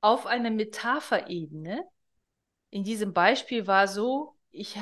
auf 0.00 0.26
einer 0.26 0.50
Metapherebene, 0.50 1.84
in 2.70 2.82
diesem 2.82 3.12
Beispiel 3.12 3.68
war 3.68 3.86
so, 3.86 4.35
ich, 4.56 4.76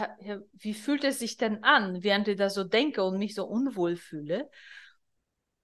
wie 0.52 0.74
fühlt 0.74 1.04
es 1.04 1.18
sich 1.18 1.36
denn 1.36 1.62
an, 1.64 2.02
während 2.02 2.28
ich 2.28 2.36
da 2.36 2.50
so 2.50 2.64
denke 2.64 3.04
und 3.04 3.18
mich 3.18 3.34
so 3.34 3.46
unwohl 3.46 3.96
fühle? 3.96 4.50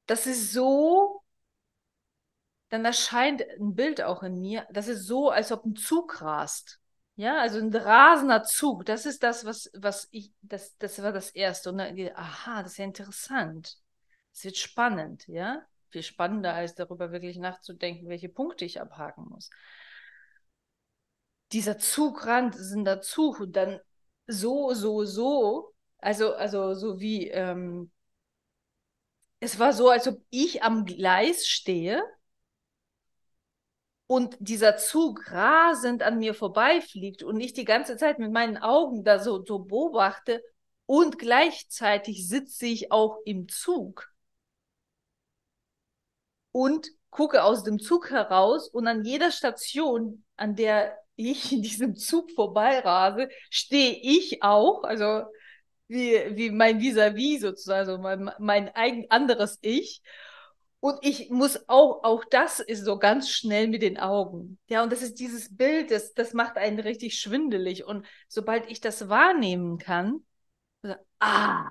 Das 0.07 0.27
ist 0.27 0.53
so, 0.53 1.23
dann 2.69 2.85
erscheint 2.85 3.43
ein 3.59 3.75
Bild 3.75 4.01
auch 4.03 4.23
in 4.23 4.41
mir, 4.41 4.67
das 4.71 4.89
ist 4.89 5.07
so, 5.07 5.31
als 5.31 5.53
ob 5.53 5.65
ein 5.65 5.77
Zug 5.77 6.21
rast. 6.23 6.81
Ja, 7.17 7.39
also 7.39 7.59
ein 7.59 7.75
rasender 7.75 8.45
Zug, 8.45 8.87
das 8.87 9.05
ist 9.05 9.23
das, 9.23 9.45
was, 9.45 9.71
was 9.75 10.09
ich, 10.11 10.33
das, 10.41 10.77
das 10.79 11.03
war 11.03 11.13
das 11.13 11.31
Erste. 11.31 11.71
Und 11.71 11.79
dann, 11.79 11.97
aha, 12.15 12.63
das 12.63 12.73
ist 12.73 12.79
ja 12.79 12.85
interessant. 12.87 13.77
Es 14.33 14.45
wird 14.45 14.57
spannend, 14.57 15.27
ja. 15.29 15.63
Viel 15.91 16.03
spannender, 16.03 16.55
als 16.55 16.77
darüber 16.77 17.13
wirklich 17.13 17.37
nachzudenken, 17.37 18.09
welche 18.09 18.29
Punkte 18.29 18.65
ich 18.65 18.81
abhaken 18.81 19.27
muss. 19.29 19.51
Dieser 21.53 21.79
Zug 21.79 22.27
ran, 22.27 22.53
sind 22.53 22.85
da 22.85 23.01
Zug 23.01 23.41
und 23.41 23.57
dann 23.57 23.81
so, 24.31 24.73
so, 24.75 25.05
so, 25.05 25.75
also, 25.99 26.35
also 26.35 26.75
so 26.75 27.01
wie, 27.01 27.29
ähm, 27.29 27.91
es 29.41 29.59
war 29.59 29.73
so, 29.73 29.89
als 29.91 30.07
ob 30.09 30.21
ich 30.31 30.63
am 30.63 30.85
Gleis 30.85 31.47
stehe 31.47 32.03
und 34.07 34.37
dieser 34.41 34.77
Zug 34.77 35.31
rasend 35.31 36.03
an 36.03 36.19
mir 36.19 36.35
vorbeifliegt 36.35 37.23
und 37.23 37.41
ich 37.41 37.53
die 37.53 37.65
ganze 37.65 37.97
Zeit 37.97 38.19
mit 38.19 38.33
meinen 38.33 38.59
Augen 38.59 39.05
da 39.05 39.19
so, 39.19 39.45
so 39.45 39.61
beobachte 39.61 40.43
und 40.87 41.19
gleichzeitig 41.19 42.27
sitze 42.27 42.67
ich 42.67 42.93
auch 42.93 43.19
im 43.25 43.49
Zug 43.49 44.13
und 46.53 46.89
gucke 47.11 47.43
aus 47.45 47.65
dem 47.65 47.79
Zug 47.79 48.11
heraus 48.11 48.69
und 48.69 48.87
an 48.87 49.05
jeder 49.05 49.31
Station, 49.31 50.25
an 50.37 50.57
der 50.57 50.99
ich 51.21 51.53
in 51.53 51.63
diesem 51.63 51.97
Zug 51.97 52.31
vorbeirase, 52.33 53.29
stehe 53.51 53.99
ich 54.03 54.43
auch, 54.43 54.85
also 54.85 55.25
wie, 55.89 56.37
wie 56.37 56.51
mein 56.51 56.81
Vis-à-vis 56.81 57.39
-vis 57.39 57.41
sozusagen, 57.41 57.91
also 57.91 57.99
mein, 57.99 58.31
mein 58.39 58.69
eigen 58.75 59.11
anderes 59.11 59.59
Ich. 59.61 60.03
Und 60.81 60.99
ich 61.03 61.29
muss 61.31 61.69
auch, 61.69 62.05
auch 62.05 62.25
das 62.25 62.59
ist 62.61 62.85
so 62.85 62.99
ganz 62.99 63.29
schnell 63.29 63.69
mit 63.69 63.83
den 63.83 63.99
Augen. 63.99 64.59
Ja, 64.69 64.83
und 64.83 64.91
das 64.93 65.03
ist 65.03 65.21
dieses 65.21 65.55
Bild, 65.55 65.91
das, 65.91 66.15
das 66.15 66.33
macht 66.33 66.57
einen 66.57 66.81
richtig 66.81 67.21
schwindelig. 67.21 67.85
Und 67.85 68.07
sobald 68.29 68.71
ich 68.71 68.81
das 68.81 69.09
wahrnehmen 69.09 69.79
kann, 69.79 70.25
ah, 71.19 71.71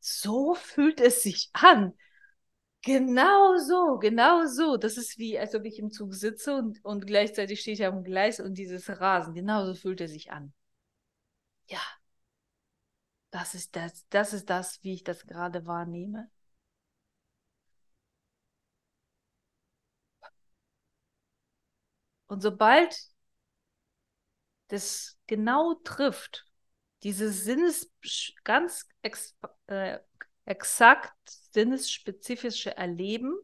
so 0.00 0.54
fühlt 0.54 1.00
es 1.00 1.22
sich 1.22 1.50
an. 1.52 1.92
Genau 2.82 3.56
so, 3.58 3.98
genau 3.98 4.44
so. 4.46 4.76
Das 4.76 4.96
ist 4.98 5.18
wie, 5.18 5.38
als 5.38 5.54
ob 5.54 5.64
ich 5.64 5.78
im 5.78 5.90
Zug 5.90 6.14
sitze 6.14 6.54
und, 6.54 6.82
und 6.84 7.06
gleichzeitig 7.06 7.60
stehe 7.60 7.74
ich 7.74 7.84
am 7.86 8.04
Gleis 8.04 8.38
und 8.40 8.54
dieses 8.58 8.88
Rasen. 9.00 9.34
Genau 9.34 9.64
so 9.66 9.74
fühlt 9.74 10.00
er 10.02 10.08
sich 10.08 10.30
an. 10.32 10.52
Ja, 11.68 11.80
das 13.32 13.54
ist 13.56 13.74
das, 13.76 14.06
das 14.10 14.32
ist 14.32 14.48
das, 14.50 14.82
wie 14.84 14.94
ich 14.94 15.02
das 15.04 15.26
gerade 15.26 15.66
wahrnehme. 15.66 16.30
Und 22.28 22.40
sobald 22.40 22.96
das 24.68 25.18
genau 25.26 25.74
trifft, 25.84 26.46
dieses 27.02 27.44
Sinnes 27.44 27.92
ganz 28.44 28.88
äh, 29.66 29.98
exakt 30.50 31.14
sinnesspezifische 31.52 32.76
Erleben, 32.76 33.38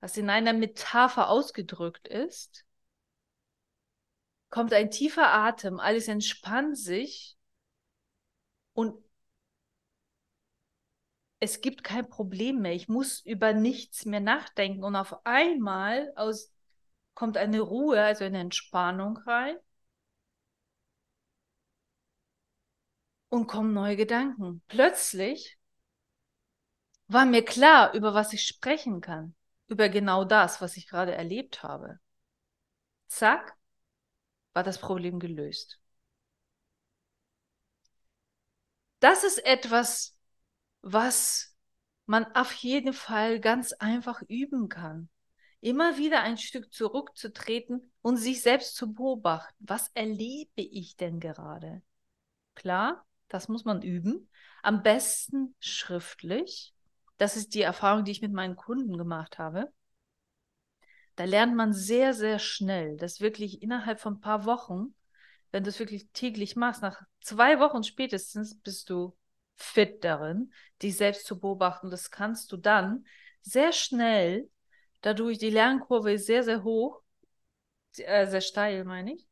was 0.00 0.18
in 0.18 0.28
einer 0.28 0.52
Metapher 0.52 1.30
ausgedrückt 1.30 2.06
ist, 2.06 2.66
kommt 4.50 4.74
ein 4.74 4.90
tiefer 4.90 5.32
Atem, 5.32 5.80
alles 5.80 6.08
entspannt 6.08 6.76
sich 6.76 7.38
und 8.74 9.02
es 11.40 11.62
gibt 11.62 11.82
kein 11.82 12.08
Problem 12.08 12.60
mehr. 12.60 12.74
Ich 12.74 12.88
muss 12.88 13.20
über 13.20 13.54
nichts 13.54 14.04
mehr 14.04 14.20
nachdenken 14.20 14.84
und 14.84 14.94
auf 14.96 15.24
einmal 15.24 16.12
aus, 16.14 16.52
kommt 17.14 17.38
eine 17.38 17.60
Ruhe, 17.60 18.00
also 18.02 18.24
eine 18.24 18.40
Entspannung 18.40 19.16
rein 19.16 19.56
und 23.30 23.46
kommen 23.46 23.72
neue 23.72 23.96
Gedanken. 23.96 24.62
Plötzlich 24.68 25.58
war 27.12 27.24
mir 27.24 27.44
klar, 27.44 27.94
über 27.94 28.14
was 28.14 28.32
ich 28.32 28.44
sprechen 28.46 29.00
kann. 29.00 29.34
Über 29.68 29.88
genau 29.88 30.24
das, 30.24 30.60
was 30.60 30.76
ich 30.76 30.86
gerade 30.88 31.14
erlebt 31.14 31.62
habe. 31.62 31.98
Zack, 33.08 33.56
war 34.52 34.62
das 34.62 34.78
Problem 34.78 35.18
gelöst. 35.18 35.80
Das 39.00 39.24
ist 39.24 39.44
etwas, 39.44 40.16
was 40.82 41.56
man 42.06 42.24
auf 42.34 42.52
jeden 42.52 42.92
Fall 42.92 43.40
ganz 43.40 43.72
einfach 43.72 44.22
üben 44.28 44.68
kann. 44.68 45.08
Immer 45.60 45.96
wieder 45.96 46.22
ein 46.22 46.38
Stück 46.38 46.72
zurückzutreten 46.72 47.92
und 48.02 48.16
sich 48.16 48.42
selbst 48.42 48.74
zu 48.76 48.92
beobachten. 48.92 49.54
Was 49.60 49.88
erlebe 49.94 50.50
ich 50.62 50.96
denn 50.96 51.20
gerade? 51.20 51.82
Klar, 52.54 53.06
das 53.28 53.48
muss 53.48 53.64
man 53.64 53.82
üben. 53.82 54.28
Am 54.62 54.82
besten 54.82 55.54
schriftlich 55.60 56.74
das 57.18 57.36
ist 57.36 57.54
die 57.54 57.62
Erfahrung, 57.62 58.04
die 58.04 58.12
ich 58.12 58.22
mit 58.22 58.32
meinen 58.32 58.56
Kunden 58.56 58.96
gemacht 58.96 59.38
habe. 59.38 59.72
Da 61.16 61.24
lernt 61.24 61.54
man 61.54 61.72
sehr, 61.72 62.14
sehr 62.14 62.38
schnell, 62.38 62.96
dass 62.96 63.20
wirklich 63.20 63.62
innerhalb 63.62 64.00
von 64.00 64.14
ein 64.14 64.20
paar 64.20 64.44
Wochen, 64.44 64.94
wenn 65.50 65.62
du 65.62 65.68
es 65.68 65.78
wirklich 65.78 66.08
täglich 66.12 66.56
machst, 66.56 66.82
nach 66.82 67.02
zwei 67.20 67.60
Wochen 67.60 67.84
spätestens 67.84 68.58
bist 68.58 68.88
du 68.88 69.14
fit 69.56 70.02
darin, 70.04 70.52
dich 70.82 70.96
selbst 70.96 71.26
zu 71.26 71.38
beobachten. 71.38 71.90
Das 71.90 72.10
kannst 72.10 72.50
du 72.52 72.56
dann 72.56 73.04
sehr 73.42 73.72
schnell, 73.72 74.48
dadurch 75.02 75.38
die 75.38 75.50
Lernkurve 75.50 76.14
ist 76.14 76.26
sehr, 76.26 76.42
sehr 76.44 76.64
hoch, 76.64 77.02
äh, 77.98 78.26
sehr 78.26 78.40
steil, 78.40 78.84
meine 78.84 79.14
ich, 79.14 79.26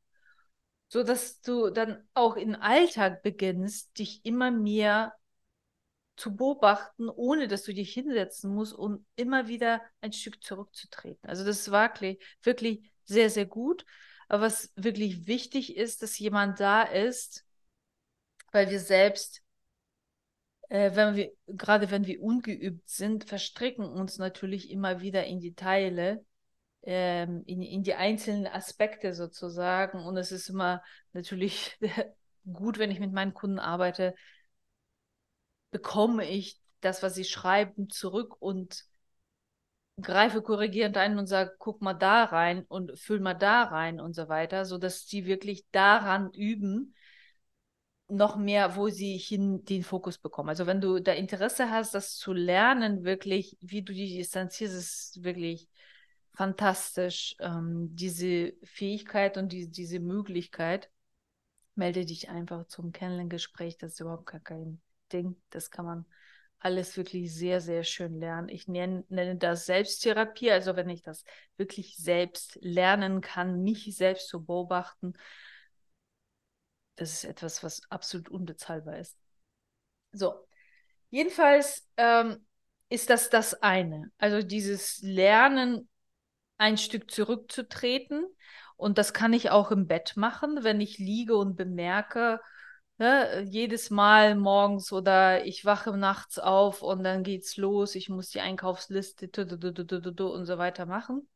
so 0.88 1.03
dass 1.03 1.40
du 1.40 1.71
dann 1.71 2.07
auch 2.14 2.37
im 2.37 2.55
Alltag 2.57 3.23
beginnst, 3.23 3.99
dich 3.99 4.25
immer 4.25 4.51
mehr 4.51 5.14
zu 6.21 6.37
beobachten, 6.37 7.09
ohne 7.09 7.49
dass 7.49 7.63
du 7.63 7.73
dich 7.73 7.95
hinsetzen 7.95 8.55
musst 8.55 8.75
und 8.75 9.07
immer 9.17 9.49
wieder 9.49 9.81
ein 10.03 10.13
Stück 10.13 10.43
zurückzutreten. 10.45 11.29
Also 11.29 11.45
das 11.45 11.71
war 11.71 11.93
wirklich 12.43 12.93
sehr, 13.05 13.31
sehr 13.31 13.47
gut. 13.47 13.87
Aber 14.29 14.43
was 14.45 14.71
wirklich 14.77 15.27
wichtig 15.27 15.77
ist, 15.77 16.03
dass 16.03 16.19
jemand 16.19 16.61
da 16.61 16.83
ist, 16.83 17.47
weil 18.53 18.71
wir 18.71 18.81
selbst, 18.81 19.43
äh, 20.69 20.95
wenn 20.95 21.17
wir, 21.17 21.33
gerade 21.47 21.91
wenn 21.91 22.07
wir 22.07 22.23
ungeübt 22.23 22.89
sind, 22.89 23.25
verstricken 23.25 23.87
uns 23.87 24.19
natürlich 24.19 24.71
immer 24.71 25.01
wieder 25.01 25.25
in 25.25 25.41
die 25.41 25.55
Teile, 25.55 26.25
ähm, 26.83 27.43
in, 27.47 27.63
in 27.63 27.83
die 27.83 27.95
einzelnen 27.95 28.47
Aspekte 28.47 29.15
sozusagen. 29.15 30.05
Und 30.05 30.19
es 30.19 30.33
ist 30.33 30.51
immer 30.51 30.83
natürlich 31.15 31.79
gut, 32.53 32.79
wenn 32.79 32.91
ich 32.91 33.01
mit 33.01 33.13
meinen 33.13 33.33
Kunden 33.33 33.59
arbeite, 33.59 34.15
bekomme 35.71 36.29
ich 36.29 36.61
das, 36.81 37.03
was 37.03 37.15
sie 37.15 37.25
schreiben, 37.25 37.91
zurück 37.91 38.37
und 38.41 38.85
greife 40.01 40.43
korrigierend 40.43 40.97
ein 40.97 41.19
und 41.19 41.27
sage, 41.27 41.55
guck 41.59 41.83
mal 41.83 41.95
da 41.95 42.25
rein 42.25 42.65
und 42.69 42.99
füll 42.99 43.21
mal 43.21 43.35
da 43.35 43.65
rein 43.65 44.01
und 44.01 44.15
so 44.15 44.29
weiter, 44.29 44.65
sodass 44.65 45.07
sie 45.07 45.27
wirklich 45.27 45.67
daran 45.73 46.33
üben, 46.33 46.95
noch 48.09 48.37
mehr, 48.37 48.77
wo 48.77 48.89
sie 48.89 49.17
hin 49.17 49.65
den 49.65 49.85
Fokus 49.85 50.19
bekommen. 50.19 50.49
Also 50.49 50.67
wenn 50.67 50.81
du 50.81 50.99
da 51.01 51.13
Interesse 51.13 51.71
hast, 51.71 51.95
das 51.95 52.17
zu 52.17 52.33
lernen, 52.33 53.05
wirklich, 53.05 53.57
wie 53.61 53.83
du 53.83 53.93
die 53.93 54.17
distanzierst, 54.17 54.75
ist 54.75 55.23
wirklich 55.23 55.69
fantastisch. 56.33 57.37
Ähm, 57.41 57.95
diese 57.95 58.55
Fähigkeit 58.65 59.37
und 59.37 59.53
die, 59.53 59.71
diese 59.71 60.01
Möglichkeit, 60.01 60.91
melde 61.77 62.05
dich 62.05 62.29
einfach 62.29 62.67
zum 62.67 62.93
Kennenlerngespräch, 62.93 63.79
das 63.79 63.93
ist 63.93 64.01
überhaupt 64.01 64.27
gar 64.27 64.41
kein 64.41 64.81
Ding. 65.12 65.40
Das 65.51 65.70
kann 65.70 65.85
man 65.85 66.07
alles 66.59 66.96
wirklich 66.96 67.35
sehr, 67.35 67.61
sehr 67.61 67.85
schön 67.85 68.18
lernen. 68.18 68.49
Ich 68.49 68.68
nenne, 68.68 69.05
nenne 69.09 69.37
das 69.37 69.66
Selbsttherapie, 69.66 70.51
also 70.51 70.77
wenn 70.77 70.90
ich 70.90 71.03
das 71.03 71.25
wirklich 71.57 71.96
selbst 71.96 72.59
lernen 72.61 73.20
kann, 73.20 73.62
mich 73.62 73.96
selbst 73.96 74.29
zu 74.29 74.44
beobachten. 74.44 75.14
Das 76.96 77.12
ist 77.12 77.25
etwas, 77.25 77.62
was 77.62 77.81
absolut 77.90 78.29
unbezahlbar 78.29 78.99
ist. 78.99 79.16
So, 80.12 80.35
jedenfalls 81.09 81.88
ähm, 81.96 82.44
ist 82.90 83.09
das 83.09 83.31
das 83.31 83.62
eine. 83.62 84.12
Also 84.18 84.46
dieses 84.46 85.01
Lernen, 85.03 85.88
ein 86.59 86.77
Stück 86.77 87.11
zurückzutreten. 87.11 88.27
Und 88.77 88.99
das 88.99 89.14
kann 89.14 89.33
ich 89.33 89.51
auch 89.51 89.70
im 89.70 89.87
Bett 89.87 90.16
machen, 90.16 90.62
wenn 90.62 90.81
ich 90.81 90.99
liege 90.99 91.37
und 91.37 91.57
bemerke, 91.57 92.40
ne, 93.01 93.43
jedes 93.49 93.91
Mal 93.91 94.37
morgens 94.37 94.93
oder 94.93 95.45
ich 95.45 95.65
wache 95.65 95.97
nachts 95.97 96.39
auf 96.39 96.83
und 96.83 97.03
dann 97.03 97.25
geht's 97.25 97.57
los, 97.57 97.97
ich 97.97 98.09
muss 98.09 98.31
die 98.31 98.41
Einkaufsliste 98.41 99.27
und 99.27 100.47
so 100.47 100.59
weiter 100.59 100.87
machen. 100.87 101.29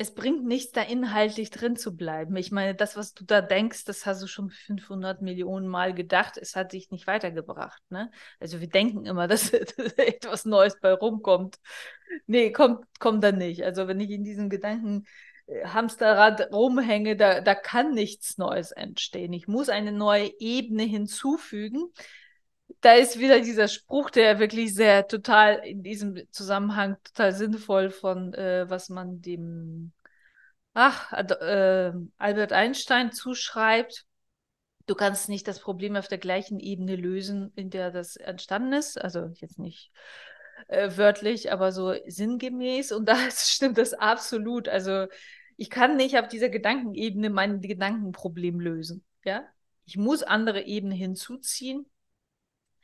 es 0.00 0.14
bringt 0.14 0.44
nichts, 0.46 0.72
da 0.72 0.82
inhaltlich 0.82 1.50
drin 1.50 1.74
zu 1.74 1.96
bleiben. 1.96 2.36
Ich 2.36 2.52
meine, 2.52 2.74
das, 2.74 2.96
was 2.96 3.14
du 3.14 3.24
da 3.24 3.40
denkst, 3.40 3.84
das 3.84 4.06
hast 4.06 4.22
du 4.22 4.28
schon 4.28 4.50
500 4.50 5.22
Millionen 5.22 5.66
Mal 5.66 5.92
gedacht. 5.92 6.36
Es 6.36 6.54
hat 6.54 6.70
sich 6.70 6.90
nicht 6.92 7.08
weitergebracht. 7.08 7.82
Ne? 7.90 8.10
Also 8.38 8.60
wir 8.60 8.68
denken 8.68 9.06
immer, 9.06 9.26
dass, 9.28 9.50
etwas 9.52 10.44
Neues 10.44 10.78
bei 10.80 10.92
rumkommt. 10.92 11.58
Nee, 12.26 12.52
kommt, 12.52 12.86
kommt 13.00 13.24
dann 13.24 13.38
nicht. 13.38 13.64
Also 13.64 13.88
wenn 13.88 14.00
ich 14.00 14.10
in 14.10 14.24
diesem 14.24 14.50
Gedanken 14.50 15.04
Hamsterrad 15.64 16.52
rumhänge, 16.52 17.16
da, 17.16 17.40
da 17.40 17.54
kann 17.54 17.92
nichts 17.92 18.38
Neues 18.38 18.70
entstehen. 18.72 19.32
Ich 19.32 19.48
muss 19.48 19.68
eine 19.68 19.92
neue 19.92 20.30
Ebene 20.40 20.82
hinzufügen. 20.82 21.90
Da 22.80 22.92
ist 22.92 23.18
wieder 23.18 23.40
dieser 23.40 23.66
Spruch, 23.66 24.10
der 24.10 24.38
wirklich 24.38 24.74
sehr 24.74 25.08
total 25.08 25.54
in 25.64 25.82
diesem 25.82 26.20
Zusammenhang 26.30 26.96
total 27.02 27.32
sinnvoll 27.32 27.90
von, 27.90 28.34
äh, 28.34 28.68
was 28.68 28.90
man 28.90 29.22
dem, 29.22 29.92
ach, 30.74 31.12
äh, 31.12 31.92
Albert 32.18 32.52
Einstein 32.52 33.12
zuschreibt. 33.12 34.04
Du 34.86 34.94
kannst 34.94 35.28
nicht 35.28 35.48
das 35.48 35.60
Problem 35.60 35.96
auf 35.96 36.08
der 36.08 36.18
gleichen 36.18 36.60
Ebene 36.60 36.96
lösen, 36.96 37.52
in 37.56 37.70
der 37.70 37.90
das 37.90 38.16
entstanden 38.16 38.74
ist. 38.74 39.00
Also 39.00 39.30
jetzt 39.34 39.58
nicht 39.58 39.90
äh, 40.68 40.90
wörtlich, 40.96 41.52
aber 41.52 41.72
so 41.72 41.94
sinngemäß. 42.06 42.92
Und 42.92 43.08
da 43.08 43.16
stimmt 43.30 43.78
das 43.78 43.94
absolut. 43.94 44.68
Also 44.68 45.06
ich 45.58 45.70
kann 45.70 45.96
nicht 45.96 46.16
auf 46.16 46.28
dieser 46.28 46.48
Gedankenebene 46.48 47.30
mein 47.30 47.60
Gedankenproblem 47.60 48.60
lösen. 48.60 49.04
Ja? 49.24 49.42
Ich 49.84 49.96
muss 49.96 50.22
andere 50.22 50.62
Ebenen 50.62 50.96
hinzuziehen. 50.96 51.84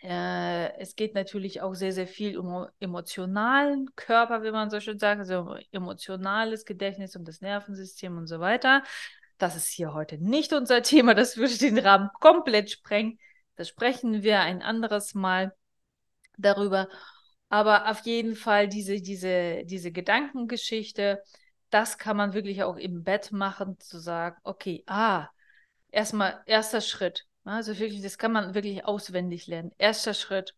Äh, 0.03 0.77
es 0.81 0.97
geht 0.97 1.15
natürlich 1.15 1.63
auch 1.63 1.75
sehr, 1.75 1.93
sehr 1.93 2.09
viel 2.09 2.37
um 2.37 2.67
emotionalen 2.81 3.95
Körper, 3.95 4.43
wie 4.43 4.51
man 4.51 4.71
so 4.71 4.81
schön 4.81 4.99
sagt, 4.99 5.21
also 5.21 5.57
emotionales 5.71 6.65
Gedächtnis 6.65 7.15
und 7.15 7.29
das 7.29 7.41
Nervensystem 7.41 8.19
und 8.19 8.27
so 8.27 8.41
weiter. 8.41 8.83
Das 9.39 9.55
ist 9.55 9.69
hier 9.69 9.95
heute 9.95 10.19
nicht 10.19 10.53
unser 10.53 10.83
Thema, 10.83 11.15
das 11.15 11.37
würde 11.37 11.57
den 11.57 11.79
Rahmen 11.79 12.11
komplett 12.21 12.73
sprengen. 12.73 13.21
Da 13.55 13.65
sprechen 13.65 14.25
wir 14.25 14.41
ein 14.41 14.63
anderes 14.63 15.15
Mal 15.15 15.55
darüber. 16.37 16.89
Aber 17.49 17.89
auf 17.89 18.01
jeden 18.01 18.35
Fall 18.35 18.69
diese, 18.69 19.01
diese, 19.01 19.65
diese 19.65 19.93
Gedankengeschichte, 19.93 21.23
das 21.75 21.99
kann 21.99 22.17
man 22.17 22.35
wirklich 22.35 22.63
auch 22.63 22.77
im 22.77 23.03
Bett 23.03 23.33
machen, 23.33 23.81
zu 23.81 23.99
sagen, 23.99 24.37
okay, 24.45 24.85
ah, 24.87 25.27
erstmal 25.91 26.41
erster 26.47 26.81
Schritt. 26.81 27.27
Also 27.43 27.77
wirklich, 27.77 28.01
das 28.01 28.17
kann 28.17 28.31
man 28.31 28.55
wirklich 28.55 28.85
auswendig 28.85 29.49
lernen. 29.49 29.73
Erster 29.77 30.15
Schritt. 30.15 30.55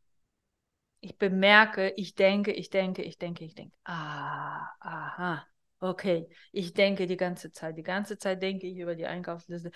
Ich 1.00 1.16
bemerke, 1.16 1.88
ich 1.96 2.16
denke, 2.16 2.52
ich 2.52 2.68
denke, 2.68 3.02
ich 3.02 3.16
denke, 3.16 3.46
ich 3.46 3.54
denke. 3.54 3.74
Ah, 3.84 4.68
aha. 4.80 5.46
Okay, 5.80 6.28
ich 6.52 6.74
denke 6.74 7.06
die 7.06 7.16
ganze 7.16 7.50
Zeit. 7.50 7.78
Die 7.78 7.82
ganze 7.82 8.18
Zeit 8.18 8.42
denke 8.42 8.66
ich 8.66 8.76
über 8.76 8.94
die 8.94 9.06
Einkaufsliste. 9.06 9.70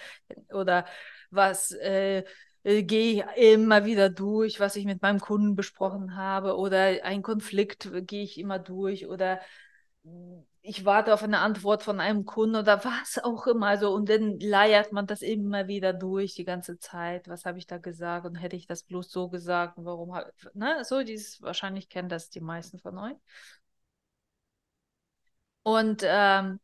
Oder 0.53 0.85
was 1.31 1.72
äh, 1.72 2.22
äh, 2.64 2.83
gehe 2.83 3.24
ich 3.24 3.42
immer 3.42 3.87
wieder 3.87 4.11
durch, 4.11 4.61
was 4.61 4.76
ich 4.76 4.85
mit 4.85 5.00
meinem 5.00 5.20
Kunden 5.20 5.57
besprochen 5.57 6.16
habe. 6.16 6.59
Oder 6.59 7.03
ein 7.03 7.22
Konflikt 7.22 7.90
gehe 8.07 8.24
ich 8.24 8.38
immer 8.38 8.59
durch. 8.59 9.07
Oder 9.07 9.40
ich 10.62 10.84
warte 10.84 11.14
auf 11.14 11.22
eine 11.22 11.38
Antwort 11.38 11.82
von 11.82 12.00
einem 12.00 12.24
Kunden 12.26 12.56
oder 12.56 12.84
was 12.84 13.18
auch 13.22 13.46
immer. 13.46 13.66
Also, 13.68 13.92
und 13.92 14.08
dann 14.08 14.38
leiert 14.40 14.92
man 14.92 15.06
das 15.06 15.22
immer 15.22 15.68
wieder 15.68 15.92
durch 15.92 16.34
die 16.34 16.44
ganze 16.44 16.78
Zeit. 16.78 17.28
Was 17.28 17.44
habe 17.44 17.58
ich 17.58 17.66
da 17.66 17.78
gesagt 17.78 18.26
und 18.26 18.36
hätte 18.36 18.56
ich 18.56 18.66
das 18.66 18.82
bloß 18.82 19.10
so 19.10 19.28
gesagt 19.28 19.78
und 19.78 19.84
warum 19.84 20.14
ne? 20.54 20.84
So, 20.84 21.02
dieses, 21.02 21.40
wahrscheinlich 21.42 21.88
kennen 21.88 22.08
das 22.08 22.30
die 22.30 22.40
meisten 22.40 22.78
von 22.78 22.98
euch. 22.98 23.16
Und 25.62 26.02
ähm, 26.04 26.60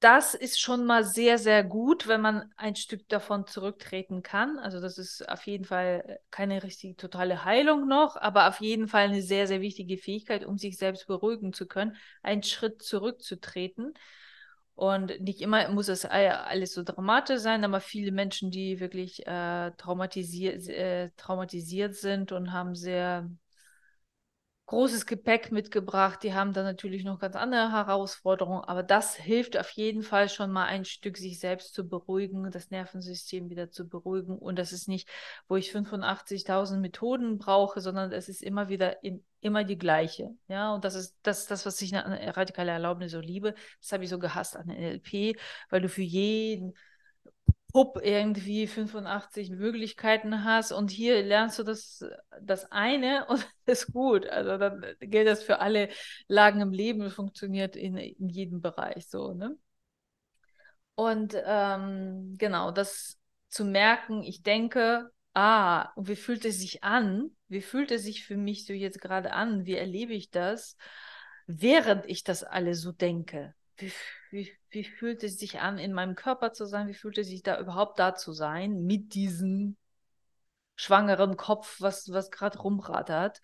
das 0.00 0.34
ist 0.34 0.60
schon 0.60 0.84
mal 0.84 1.04
sehr, 1.04 1.38
sehr 1.38 1.64
gut, 1.64 2.06
wenn 2.06 2.20
man 2.20 2.52
ein 2.56 2.76
Stück 2.76 3.08
davon 3.08 3.46
zurücktreten 3.46 4.22
kann. 4.22 4.58
Also 4.58 4.80
das 4.80 4.96
ist 4.96 5.28
auf 5.28 5.44
jeden 5.46 5.64
Fall 5.64 6.04
äh, 6.06 6.16
keine 6.30 6.62
richtige 6.62 6.94
totale 6.96 7.44
Heilung 7.44 7.88
noch, 7.88 8.16
aber 8.16 8.48
auf 8.48 8.60
jeden 8.60 8.86
Fall 8.86 9.04
eine 9.04 9.22
sehr, 9.22 9.48
sehr 9.48 9.60
wichtige 9.60 9.96
Fähigkeit, 9.96 10.44
um 10.44 10.56
sich 10.56 10.78
selbst 10.78 11.08
beruhigen 11.08 11.52
zu 11.52 11.66
können, 11.66 11.96
einen 12.22 12.44
Schritt 12.44 12.82
zurückzutreten. 12.82 13.94
Und 14.76 15.20
nicht 15.20 15.40
immer 15.40 15.68
muss 15.70 15.88
es 15.88 16.04
alles 16.04 16.72
so 16.72 16.84
dramatisch 16.84 17.40
sein, 17.40 17.64
aber 17.64 17.80
viele 17.80 18.12
Menschen, 18.12 18.52
die 18.52 18.78
wirklich 18.78 19.26
äh, 19.26 19.72
traumatisiert, 19.72 20.68
äh, 20.68 21.10
traumatisiert 21.16 21.96
sind 21.96 22.30
und 22.30 22.52
haben 22.52 22.76
sehr 22.76 23.28
großes 24.68 25.06
Gepäck 25.06 25.50
mitgebracht. 25.50 26.22
Die 26.22 26.34
haben 26.34 26.52
dann 26.52 26.64
natürlich 26.64 27.02
noch 27.02 27.18
ganz 27.18 27.36
andere 27.36 27.72
Herausforderungen, 27.72 28.64
aber 28.64 28.82
das 28.82 29.16
hilft 29.16 29.58
auf 29.58 29.70
jeden 29.70 30.02
Fall 30.02 30.28
schon 30.28 30.52
mal 30.52 30.66
ein 30.66 30.84
Stück, 30.84 31.16
sich 31.16 31.40
selbst 31.40 31.72
zu 31.72 31.88
beruhigen, 31.88 32.50
das 32.50 32.70
Nervensystem 32.70 33.48
wieder 33.48 33.70
zu 33.70 33.88
beruhigen. 33.88 34.36
Und 34.36 34.58
das 34.58 34.72
ist 34.72 34.86
nicht, 34.86 35.08
wo 35.48 35.56
ich 35.56 35.72
85.000 35.72 36.80
Methoden 36.80 37.38
brauche, 37.38 37.80
sondern 37.80 38.12
es 38.12 38.28
ist 38.28 38.42
immer 38.42 38.68
wieder 38.68 39.02
in, 39.02 39.24
immer 39.40 39.64
die 39.64 39.78
gleiche. 39.78 40.36
Ja, 40.48 40.74
und 40.74 40.84
das 40.84 40.94
ist 40.94 41.16
das, 41.22 41.46
das 41.46 41.64
was 41.64 41.80
ich 41.80 41.96
an 41.96 42.12
radikale 42.12 42.70
Erlaubnis 42.70 43.12
so 43.12 43.20
liebe. 43.20 43.54
Das 43.80 43.92
habe 43.92 44.04
ich 44.04 44.10
so 44.10 44.18
gehasst 44.18 44.54
an 44.54 44.66
NLP, 44.66 45.38
weil 45.70 45.80
du 45.80 45.88
für 45.88 46.02
jeden 46.02 46.74
Hub 47.74 48.00
irgendwie 48.02 48.66
85 48.66 49.50
Möglichkeiten 49.50 50.44
hast 50.44 50.72
und 50.72 50.90
hier 50.90 51.22
lernst 51.22 51.58
du 51.58 51.62
das, 51.64 52.04
das 52.40 52.70
eine 52.72 53.26
und 53.28 53.46
das 53.66 53.82
ist 53.82 53.92
gut. 53.92 54.26
Also 54.26 54.56
dann 54.56 54.84
gilt 55.00 55.28
das 55.28 55.42
für 55.42 55.60
alle 55.60 55.90
Lagen 56.28 56.60
im 56.60 56.72
Leben, 56.72 57.10
funktioniert 57.10 57.76
in, 57.76 57.96
in 57.96 58.28
jedem 58.28 58.60
Bereich 58.60 59.08
so, 59.08 59.34
ne? 59.34 59.56
Und 60.94 61.36
ähm, 61.44 62.34
genau, 62.38 62.72
das 62.72 63.18
zu 63.48 63.64
merken, 63.64 64.22
ich 64.24 64.42
denke, 64.42 65.10
ah, 65.32 65.92
und 65.94 66.08
wie 66.08 66.16
fühlt 66.16 66.44
es 66.44 66.58
sich 66.58 66.82
an? 66.82 67.30
Wie 67.46 67.62
fühlt 67.62 67.92
es 67.92 68.02
sich 68.02 68.24
für 68.24 68.36
mich 68.36 68.66
so 68.66 68.72
jetzt 68.72 69.00
gerade 69.00 69.32
an? 69.32 69.64
Wie 69.64 69.76
erlebe 69.76 70.12
ich 70.12 70.30
das, 70.30 70.76
während 71.46 72.04
ich 72.06 72.24
das 72.24 72.42
alles 72.42 72.80
so 72.80 72.90
denke? 72.90 73.54
Wie, 73.76 73.92
wie, 74.32 74.57
wie 74.70 74.84
fühlt 74.84 75.22
es 75.22 75.38
sich 75.38 75.60
an, 75.60 75.78
in 75.78 75.92
meinem 75.92 76.14
Körper 76.14 76.52
zu 76.52 76.66
sein? 76.66 76.88
Wie 76.88 76.94
fühlt 76.94 77.18
es 77.18 77.28
sich 77.28 77.42
da 77.42 77.58
überhaupt 77.60 77.98
da 77.98 78.14
zu 78.14 78.32
sein, 78.32 78.82
mit 78.84 79.14
diesem 79.14 79.76
schwangeren 80.76 81.36
Kopf, 81.36 81.80
was, 81.80 82.12
was 82.12 82.30
gerade 82.30 82.58
rumrattert? 82.58 83.40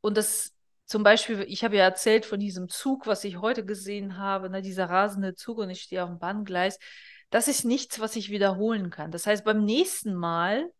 Und 0.00 0.16
das 0.16 0.54
zum 0.88 1.02
Beispiel, 1.02 1.44
ich 1.48 1.64
habe 1.64 1.76
ja 1.76 1.84
erzählt 1.84 2.24
von 2.24 2.40
diesem 2.40 2.68
Zug, 2.68 3.06
was 3.06 3.22
ich 3.24 3.40
heute 3.40 3.64
gesehen 3.64 4.16
habe, 4.16 4.48
ne, 4.50 4.62
dieser 4.62 4.88
rasende 4.88 5.34
Zug 5.34 5.58
und 5.58 5.70
ich 5.70 5.82
stehe 5.82 6.02
auf 6.02 6.08
dem 6.08 6.18
Bahngleis. 6.18 6.78
Das 7.30 7.46
ist 7.46 7.64
nichts, 7.64 8.00
was 8.00 8.16
ich 8.16 8.30
wiederholen 8.30 8.90
kann. 8.90 9.10
Das 9.10 9.26
heißt, 9.26 9.44
beim 9.44 9.64
nächsten 9.64 10.14
Mal 10.14 10.72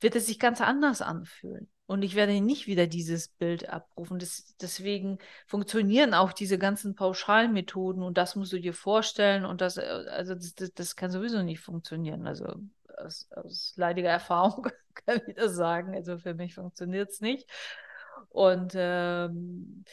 wird 0.00 0.16
es 0.16 0.26
sich 0.26 0.38
ganz 0.40 0.60
anders 0.60 1.00
anfühlen. 1.00 1.70
Und 1.92 2.00
ich 2.00 2.14
werde 2.14 2.40
nicht 2.40 2.66
wieder 2.66 2.86
dieses 2.86 3.28
Bild 3.28 3.68
abrufen. 3.68 4.18
Das, 4.18 4.56
deswegen 4.58 5.18
funktionieren 5.46 6.14
auch 6.14 6.32
diese 6.32 6.56
ganzen 6.56 6.94
Pauschalmethoden 6.94 8.02
und 8.02 8.16
das 8.16 8.34
musst 8.34 8.54
du 8.54 8.58
dir 8.58 8.72
vorstellen 8.72 9.44
und 9.44 9.60
das, 9.60 9.76
äh, 9.76 9.82
also 9.82 10.34
das, 10.34 10.54
das, 10.54 10.72
das 10.72 10.96
kann 10.96 11.10
sowieso 11.10 11.42
nicht 11.42 11.60
funktionieren. 11.60 12.26
Also 12.26 12.46
aus, 12.96 13.28
aus 13.32 13.74
leidiger 13.76 14.08
Erfahrung 14.10 14.68
kann 15.06 15.20
ich 15.26 15.34
das 15.34 15.54
sagen. 15.54 15.94
Also 15.94 16.16
für 16.16 16.32
mich 16.32 16.54
funktioniert 16.54 17.10
es 17.10 17.20
nicht. 17.20 17.46
Und 18.30 18.72
ähm, 18.74 19.84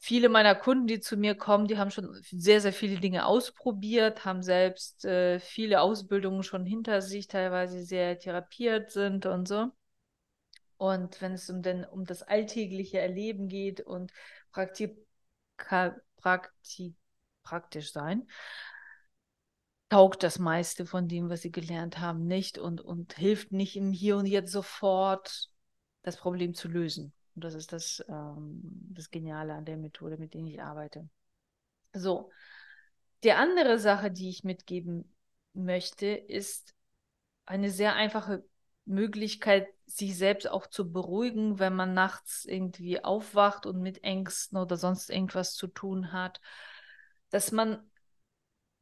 viele 0.00 0.28
meiner 0.28 0.56
Kunden, 0.56 0.88
die 0.88 0.98
zu 0.98 1.16
mir 1.16 1.36
kommen, 1.36 1.68
die 1.68 1.78
haben 1.78 1.92
schon 1.92 2.20
sehr, 2.32 2.60
sehr 2.60 2.72
viele 2.72 2.98
Dinge 2.98 3.26
ausprobiert, 3.26 4.24
haben 4.24 4.42
selbst 4.42 5.04
äh, 5.04 5.38
viele 5.38 5.82
Ausbildungen 5.82 6.42
schon 6.42 6.66
hinter 6.66 7.00
sich, 7.00 7.28
teilweise 7.28 7.84
sehr 7.84 8.18
therapiert 8.18 8.90
sind 8.90 9.26
und 9.26 9.46
so. 9.46 9.70
Und 10.80 11.20
wenn 11.20 11.34
es 11.34 11.50
um, 11.50 11.60
den, 11.60 11.84
um 11.84 12.06
das 12.06 12.22
alltägliche 12.22 13.00
Erleben 13.00 13.48
geht 13.48 13.82
und 13.82 14.14
Praktik, 14.50 14.96
Praktik, 15.58 16.96
praktisch 17.42 17.92
sein, 17.92 18.26
taugt 19.90 20.22
das 20.22 20.38
meiste 20.38 20.86
von 20.86 21.06
dem, 21.06 21.28
was 21.28 21.42
sie 21.42 21.52
gelernt 21.52 21.98
haben, 21.98 22.26
nicht 22.26 22.56
und, 22.56 22.80
und 22.80 23.12
hilft 23.12 23.52
nicht 23.52 23.76
im 23.76 23.92
Hier 23.92 24.16
und 24.16 24.24
Jetzt 24.24 24.52
sofort 24.52 25.50
das 26.00 26.16
Problem 26.16 26.54
zu 26.54 26.66
lösen. 26.66 27.12
Und 27.34 27.44
das 27.44 27.52
ist 27.52 27.74
das, 27.74 28.02
ähm, 28.08 28.62
das 28.94 29.10
Geniale 29.10 29.52
an 29.52 29.66
der 29.66 29.76
Methode, 29.76 30.16
mit 30.16 30.32
der 30.32 30.40
ich 30.44 30.62
arbeite. 30.62 31.06
So, 31.92 32.30
die 33.22 33.32
andere 33.32 33.78
Sache, 33.78 34.10
die 34.10 34.30
ich 34.30 34.44
mitgeben 34.44 35.14
möchte, 35.52 36.06
ist 36.06 36.74
eine 37.44 37.68
sehr 37.68 37.96
einfache 37.96 38.44
Möglichkeit, 38.90 39.68
sich 39.86 40.16
selbst 40.16 40.48
auch 40.50 40.66
zu 40.66 40.92
beruhigen, 40.92 41.58
wenn 41.58 41.74
man 41.74 41.94
nachts 41.94 42.44
irgendwie 42.44 43.02
aufwacht 43.02 43.66
und 43.66 43.80
mit 43.80 44.04
Ängsten 44.04 44.58
oder 44.58 44.76
sonst 44.76 45.10
irgendwas 45.10 45.54
zu 45.54 45.66
tun 45.66 46.12
hat, 46.12 46.40
dass 47.30 47.52
man 47.52 47.90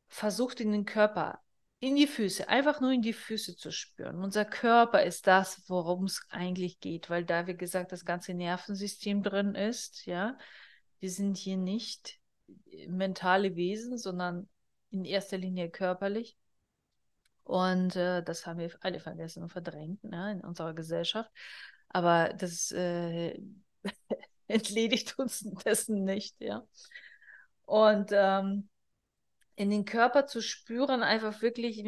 versucht, 0.08 0.60
in 0.60 0.72
den 0.72 0.84
Körper, 0.84 1.40
in 1.80 1.94
die 1.94 2.06
Füße, 2.06 2.48
einfach 2.48 2.80
nur 2.80 2.92
in 2.92 3.02
die 3.02 3.12
Füße 3.12 3.56
zu 3.56 3.70
spüren. 3.70 4.22
Unser 4.22 4.44
Körper 4.44 5.02
ist 5.02 5.26
das, 5.26 5.62
worum 5.68 6.04
es 6.04 6.26
eigentlich 6.30 6.80
geht, 6.80 7.08
weil 7.08 7.24
da, 7.24 7.46
wie 7.46 7.56
gesagt, 7.56 7.92
das 7.92 8.04
ganze 8.04 8.34
Nervensystem 8.34 9.22
drin 9.22 9.54
ist, 9.54 10.06
ja. 10.06 10.36
Wir 11.00 11.10
sind 11.10 11.36
hier 11.36 11.56
nicht 11.56 12.18
mentale 12.88 13.54
Wesen, 13.54 13.98
sondern 13.98 14.48
in 14.90 15.04
erster 15.04 15.38
Linie 15.38 15.70
körperlich. 15.70 16.36
Und 17.48 17.96
äh, 17.96 18.22
das 18.22 18.44
haben 18.44 18.58
wir 18.58 18.70
alle 18.82 19.00
vergessen 19.00 19.42
und 19.42 19.48
verdrängt 19.48 20.04
ne, 20.04 20.32
in 20.32 20.40
unserer 20.42 20.74
Gesellschaft. 20.74 21.32
Aber 21.88 22.28
das 22.34 22.70
äh, 22.72 23.40
entledigt 24.48 25.18
uns 25.18 25.48
dessen 25.64 26.04
nicht, 26.04 26.38
ja. 26.40 26.62
Und 27.64 28.10
ähm, 28.12 28.68
in 29.56 29.70
den 29.70 29.86
Körper 29.86 30.26
zu 30.26 30.42
spüren, 30.42 31.02
einfach 31.02 31.40
wirklich 31.40 31.82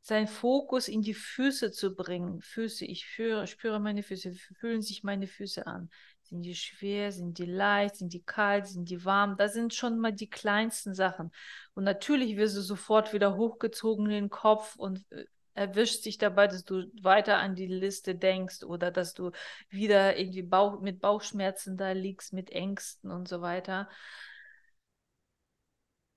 seinen 0.00 0.28
Fokus 0.28 0.86
in 0.86 1.02
die 1.02 1.14
Füße 1.14 1.72
zu 1.72 1.96
bringen. 1.96 2.40
Füße, 2.40 2.84
ich 2.84 3.06
führe, 3.06 3.48
spüre 3.48 3.80
meine 3.80 4.04
Füße, 4.04 4.32
fühlen 4.60 4.80
sich 4.80 5.02
meine 5.02 5.26
Füße 5.26 5.66
an. 5.66 5.90
Sind 6.30 6.42
die 6.42 6.54
schwer, 6.54 7.10
sind 7.10 7.38
die 7.38 7.44
leicht, 7.44 7.96
sind 7.96 8.12
die 8.12 8.22
kalt, 8.22 8.66
sind 8.68 8.88
die 8.88 9.04
warm? 9.04 9.36
Das 9.36 9.52
sind 9.52 9.74
schon 9.74 9.98
mal 9.98 10.12
die 10.12 10.30
kleinsten 10.30 10.94
Sachen. 10.94 11.32
Und 11.74 11.84
natürlich 11.84 12.36
wirst 12.36 12.56
du 12.56 12.60
sofort 12.60 13.12
wieder 13.12 13.36
hochgezogen 13.36 14.06
in 14.06 14.12
den 14.12 14.30
Kopf 14.30 14.76
und 14.76 15.04
äh, 15.10 15.24
erwischt 15.54 16.02
sich 16.04 16.18
dabei, 16.18 16.46
dass 16.46 16.64
du 16.64 16.84
weiter 17.02 17.38
an 17.38 17.56
die 17.56 17.66
Liste 17.66 18.14
denkst 18.14 18.62
oder 18.62 18.92
dass 18.92 19.12
du 19.14 19.32
wieder 19.68 20.16
irgendwie 20.16 20.42
Bauch, 20.42 20.80
mit 20.80 21.00
Bauchschmerzen 21.00 21.76
da 21.76 21.90
liegst, 21.92 22.32
mit 22.32 22.50
Ängsten 22.50 23.10
und 23.10 23.28
so 23.28 23.40
weiter 23.40 23.88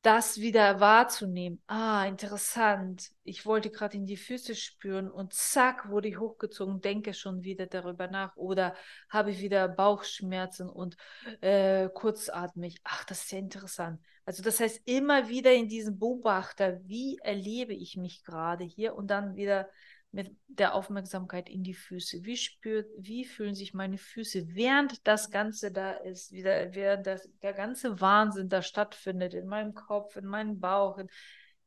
das 0.03 0.37
wieder 0.37 0.81
wahrzunehmen. 0.81 1.61
Ah, 1.65 2.05
interessant. 2.05 3.09
Ich 3.23 3.45
wollte 3.45 3.71
gerade 3.71 3.95
in 3.95 4.05
die 4.05 4.17
Füße 4.17 4.53
spüren 4.53 5.09
und 5.09 5.33
zack, 5.33 5.89
wurde 5.89 6.09
ich 6.09 6.19
hochgezogen, 6.19 6.81
denke 6.81 7.13
schon 7.13 7.43
wieder 7.43 7.67
darüber 7.67 8.07
nach 8.07 8.35
oder 8.35 8.75
habe 9.09 9.31
ich 9.31 9.39
wieder 9.39 9.67
Bauchschmerzen 9.69 10.69
und 10.69 10.97
äh, 11.39 11.87
kurzatmig. 11.89 12.81
Ach, 12.83 13.05
das 13.05 13.23
ist 13.23 13.31
ja 13.31 13.39
interessant. 13.39 14.01
Also 14.25 14.43
das 14.43 14.59
heißt 14.59 14.81
immer 14.85 15.29
wieder 15.29 15.53
in 15.53 15.69
diesem 15.69 15.97
Beobachter, 15.97 16.79
wie 16.85 17.17
erlebe 17.23 17.73
ich 17.73 17.95
mich 17.95 18.23
gerade 18.23 18.65
hier 18.65 18.95
und 18.95 19.07
dann 19.07 19.37
wieder 19.37 19.69
mit 20.13 20.31
der 20.47 20.75
Aufmerksamkeit 20.75 21.49
in 21.49 21.63
die 21.63 21.73
Füße. 21.73 22.23
Wie 22.23 22.37
spürt, 22.37 22.87
wie 22.97 23.25
fühlen 23.25 23.55
sich 23.55 23.73
meine 23.73 23.97
Füße, 23.97 24.55
während 24.55 25.05
das 25.07 25.31
Ganze 25.31 25.71
da 25.71 25.93
ist, 25.93 26.31
wieder, 26.31 26.75
während 26.75 27.07
das, 27.07 27.27
der 27.41 27.53
ganze 27.53 27.99
Wahnsinn 27.99 28.47
da 28.47 28.61
stattfindet, 28.61 29.33
in 29.33 29.47
meinem 29.47 29.73
Kopf, 29.73 30.15
in 30.15 30.27
meinem 30.27 30.59
Bauch, 30.59 30.99
in, 30.99 31.09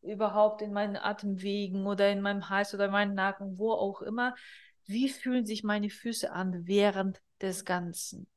überhaupt 0.01 0.63
in 0.63 0.73
meinen 0.73 0.97
Atemwegen 0.97 1.87
oder 1.87 2.09
in 2.09 2.21
meinem 2.21 2.49
Hals 2.49 2.73
oder 2.73 2.85
in 2.85 2.93
meinem 2.93 3.15
Nacken, 3.15 3.59
wo 3.59 3.73
auch 3.73 4.01
immer. 4.01 4.37
Wie 4.85 5.09
fühlen 5.09 5.45
sich 5.45 5.65
meine 5.65 5.91
Füße 5.91 6.31
an 6.31 6.69
während 6.69 7.21
des 7.41 7.65
Ganzen? 7.65 8.29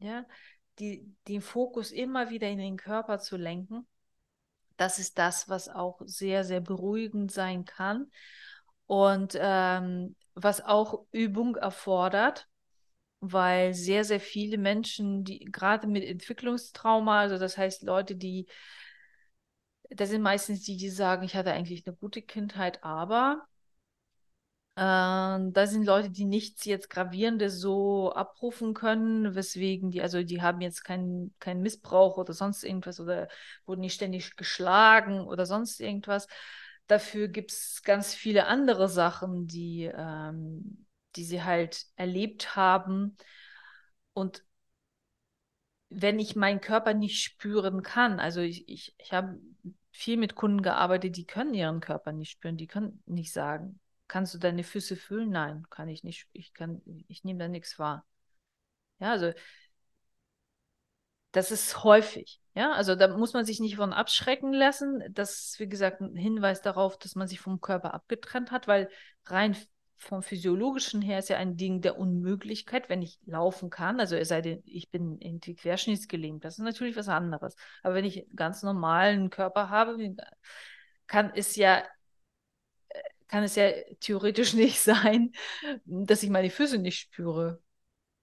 Ja, 0.00 0.26
die, 0.80 1.14
den 1.28 1.42
Fokus 1.42 1.92
immer 1.92 2.28
wieder 2.30 2.48
in 2.48 2.58
den 2.58 2.76
Körper 2.76 3.20
zu 3.20 3.36
lenken, 3.36 3.86
das 4.76 4.98
ist 4.98 5.16
das, 5.16 5.48
was 5.48 5.68
auch 5.68 6.00
sehr, 6.04 6.42
sehr 6.42 6.60
beruhigend 6.60 7.30
sein 7.30 7.64
kann 7.64 8.10
und 8.86 9.36
ähm, 9.40 10.16
was 10.34 10.60
auch 10.64 11.06
Übung 11.12 11.56
erfordert, 11.56 12.48
weil 13.20 13.74
sehr, 13.74 14.04
sehr 14.04 14.20
viele 14.20 14.58
Menschen, 14.58 15.24
die 15.24 15.40
gerade 15.40 15.86
mit 15.86 16.04
Entwicklungstrauma, 16.04 17.20
also 17.20 17.38
das 17.38 17.56
heißt 17.56 17.82
Leute, 17.82 18.16
die, 18.16 18.46
das 19.90 20.10
sind 20.10 20.22
meistens 20.22 20.62
die, 20.64 20.76
die 20.76 20.90
sagen, 20.90 21.22
ich 21.24 21.34
hatte 21.36 21.52
eigentlich 21.52 21.86
eine 21.86 21.96
gute 21.96 22.20
Kindheit, 22.22 22.82
aber 22.84 23.46
äh, 24.76 24.80
da 24.80 25.66
sind 25.66 25.84
Leute, 25.86 26.10
die 26.10 26.24
nichts 26.24 26.64
jetzt 26.64 26.90
Gravierendes 26.90 27.60
so 27.60 28.12
abrufen 28.12 28.74
können, 28.74 29.34
weswegen 29.34 29.90
die, 29.90 30.02
also 30.02 30.22
die 30.22 30.42
haben 30.42 30.60
jetzt 30.60 30.84
keinen 30.84 31.34
kein 31.38 31.60
Missbrauch 31.60 32.16
oder 32.18 32.32
sonst 32.32 32.64
irgendwas 32.64 33.00
oder 33.00 33.28
wurden 33.66 33.80
nicht 33.82 33.94
ständig 33.94 34.36
geschlagen 34.36 35.20
oder 35.26 35.46
sonst 35.46 35.80
irgendwas, 35.80 36.26
Dafür 36.86 37.28
gibt 37.28 37.52
es 37.52 37.82
ganz 37.82 38.14
viele 38.14 38.46
andere 38.46 38.88
Sachen, 38.88 39.46
die, 39.46 39.90
ähm, 39.94 40.86
die 41.16 41.24
sie 41.24 41.42
halt 41.42 41.86
erlebt 41.96 42.56
haben. 42.56 43.16
Und 44.12 44.44
wenn 45.90 46.18
ich 46.18 46.36
meinen 46.36 46.60
Körper 46.60 46.94
nicht 46.94 47.22
spüren 47.22 47.82
kann, 47.82 48.18
also 48.20 48.40
ich, 48.40 48.68
ich, 48.68 48.94
ich 48.98 49.12
habe 49.12 49.38
viel 49.92 50.16
mit 50.16 50.34
Kunden 50.34 50.62
gearbeitet, 50.62 51.16
die 51.16 51.26
können 51.26 51.54
ihren 51.54 51.80
Körper 51.80 52.12
nicht 52.12 52.30
spüren, 52.32 52.56
die 52.56 52.66
können 52.66 53.02
nicht 53.06 53.32
sagen, 53.32 53.78
kannst 54.08 54.34
du 54.34 54.38
deine 54.38 54.64
Füße 54.64 54.96
fühlen? 54.96 55.30
Nein, 55.30 55.66
kann 55.70 55.88
ich 55.88 56.02
nicht. 56.04 56.28
Ich 56.32 56.52
kann, 56.52 56.82
ich 57.08 57.24
nehme 57.24 57.38
da 57.38 57.48
nichts 57.48 57.78
wahr. 57.78 58.04
Ja, 59.00 59.12
also 59.12 59.32
das 61.34 61.50
ist 61.50 61.82
häufig. 61.82 62.40
Ja, 62.54 62.72
also 62.72 62.94
da 62.94 63.08
muss 63.08 63.32
man 63.32 63.44
sich 63.44 63.58
nicht 63.58 63.76
von 63.76 63.92
abschrecken 63.92 64.52
lassen. 64.52 65.02
Das 65.10 65.48
ist, 65.48 65.60
wie 65.60 65.68
gesagt, 65.68 66.00
ein 66.00 66.14
Hinweis 66.14 66.62
darauf, 66.62 66.96
dass 66.96 67.16
man 67.16 67.26
sich 67.26 67.40
vom 67.40 67.60
Körper 67.60 67.92
abgetrennt 67.92 68.52
hat, 68.52 68.68
weil 68.68 68.88
rein 69.26 69.56
vom 69.96 70.22
physiologischen 70.22 71.02
her 71.02 71.18
ist 71.18 71.28
ja 71.30 71.36
ein 71.38 71.56
Ding 71.56 71.80
der 71.80 71.98
Unmöglichkeit, 71.98 72.88
wenn 72.88 73.02
ich 73.02 73.18
laufen 73.26 73.70
kann. 73.70 73.98
Also 73.98 74.14
es 74.14 74.28
sei 74.28 74.42
denn, 74.42 74.62
ich 74.64 74.90
bin 74.90 75.18
irgendwie 75.20 75.56
querschnittsgelähmt. 75.56 76.44
Das 76.44 76.58
ist 76.58 76.64
natürlich 76.64 76.96
was 76.96 77.08
anderes. 77.08 77.56
Aber 77.82 77.94
wenn 77.94 78.04
ich 78.04 78.18
einen 78.18 78.36
ganz 78.36 78.62
normalen 78.62 79.30
Körper 79.30 79.70
habe, 79.70 80.14
kann 81.08 81.32
es 81.34 81.56
ja 81.56 81.82
kann 83.26 83.42
es 83.42 83.56
ja 83.56 83.70
theoretisch 84.00 84.52
nicht 84.54 84.80
sein, 84.80 85.32
dass 85.84 86.22
ich 86.22 86.30
meine 86.30 86.50
Füße 86.50 86.78
nicht 86.78 86.98
spüre. 86.98 87.60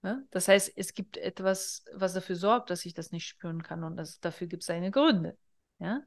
Ne? 0.02 0.26
Das 0.30 0.48
heißt, 0.48 0.72
es 0.76 0.94
gibt 0.94 1.16
etwas, 1.16 1.84
was 1.94 2.14
dafür 2.14 2.36
sorgt, 2.36 2.70
dass 2.70 2.84
ich 2.84 2.92
das 2.92 3.12
nicht 3.12 3.26
spüren 3.26 3.62
kann 3.62 3.84
und 3.84 3.96
das, 3.96 4.20
dafür 4.20 4.48
gibt 4.48 4.62
es 4.62 4.66
seine 4.66 4.90
Gründe. 4.90 5.38
Ja? 5.78 6.02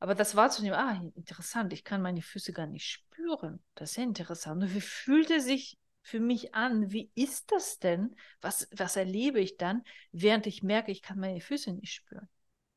Aber 0.00 0.14
das 0.14 0.34
wahrzunehmen, 0.34 0.78
ah, 0.78 1.00
interessant, 1.14 1.72
ich 1.72 1.84
kann 1.84 2.02
meine 2.02 2.22
Füße 2.22 2.52
gar 2.52 2.66
nicht 2.66 2.86
spüren. 2.86 3.62
Das 3.74 3.90
ist 3.90 3.96
ja 3.96 4.02
interessant. 4.02 4.62
Und 4.62 4.74
wie 4.74 4.80
fühlt 4.80 5.30
es 5.30 5.44
sich 5.44 5.78
für 6.02 6.18
mich 6.18 6.54
an? 6.54 6.90
Wie 6.90 7.12
ist 7.14 7.52
das 7.52 7.78
denn? 7.78 8.16
Was, 8.40 8.68
was 8.72 8.96
erlebe 8.96 9.40
ich 9.40 9.58
dann, 9.58 9.84
während 10.10 10.46
ich 10.46 10.62
merke, 10.62 10.90
ich 10.90 11.02
kann 11.02 11.18
meine 11.18 11.40
Füße 11.40 11.72
nicht 11.72 11.92
spüren? 11.92 12.28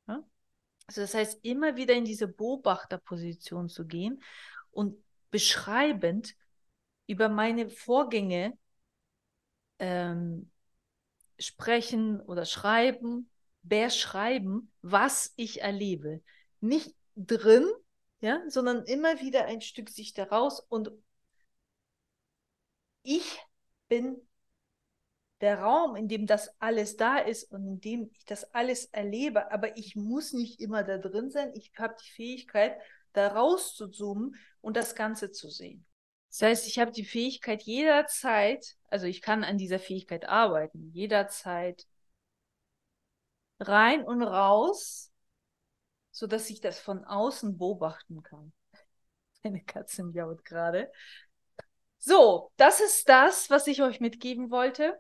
Ja? 0.07 0.23
Also 0.85 1.01
das 1.01 1.15
heißt, 1.15 1.43
immer 1.43 1.77
wieder 1.77 1.95
in 1.95 2.05
diese 2.05 2.27
Beobachterposition 2.27 3.69
zu 3.69 3.87
gehen 3.87 4.21
und 4.69 5.01
beschreibend 5.31 6.35
über 7.07 7.29
meine 7.29 7.69
Vorgänge 7.69 8.57
ähm, 9.79 10.49
sprechen 11.39 12.21
oder 12.21 12.45
schreiben, 12.45 13.29
beschreiben, 13.63 14.71
was 14.81 15.33
ich 15.35 15.61
erlebe. 15.61 16.21
Nicht 16.59 16.95
drin, 17.15 17.65
ja, 18.21 18.41
sondern 18.47 18.83
immer 18.85 19.19
wieder 19.19 19.45
ein 19.45 19.61
Stück 19.61 19.89
sich 19.89 20.13
daraus 20.13 20.59
und 20.59 20.91
ich 23.03 23.39
bin 23.87 24.21
der 25.41 25.59
Raum, 25.59 25.97
in 25.97 26.07
dem 26.07 26.25
das 26.25 26.49
alles 26.61 26.95
da 26.95 27.17
ist 27.17 27.51
und 27.51 27.67
in 27.67 27.81
dem 27.81 28.09
ich 28.13 28.23
das 28.25 28.53
alles 28.53 28.85
erlebe, 28.85 29.51
aber 29.51 29.77
ich 29.77 29.95
muss 29.95 30.31
nicht 30.31 30.61
immer 30.61 30.83
da 30.83 30.97
drin 30.97 31.29
sein. 31.29 31.51
Ich 31.53 31.73
habe 31.77 31.95
die 32.01 32.09
Fähigkeit, 32.09 32.79
da 33.11 33.27
raus 33.27 33.75
zu 33.75 33.89
zoomen 33.89 34.35
und 34.61 34.77
das 34.77 34.95
Ganze 34.95 35.31
zu 35.31 35.49
sehen. 35.49 35.85
Das 36.33 36.41
heißt, 36.41 36.67
ich 36.67 36.79
habe 36.79 36.91
die 36.91 37.05
Fähigkeit 37.05 37.61
jederzeit, 37.61 38.75
also 38.89 39.05
ich 39.05 39.21
kann 39.21 39.43
an 39.43 39.59
dieser 39.59 39.77
Fähigkeit 39.77 40.27
arbeiten, 40.27 40.89
jederzeit 40.91 41.85
rein 43.59 44.03
und 44.03 44.23
raus, 44.23 45.11
sodass 46.09 46.49
ich 46.49 46.59
das 46.59 46.79
von 46.79 47.05
außen 47.05 47.59
beobachten 47.59 48.23
kann. 48.23 48.51
Eine 49.43 49.63
Katze 49.63 50.03
miaut 50.05 50.43
gerade. 50.43 50.91
So, 51.99 52.51
das 52.57 52.81
ist 52.81 53.07
das, 53.07 53.51
was 53.51 53.67
ich 53.67 53.83
euch 53.83 53.99
mitgeben 53.99 54.49
wollte. 54.49 54.99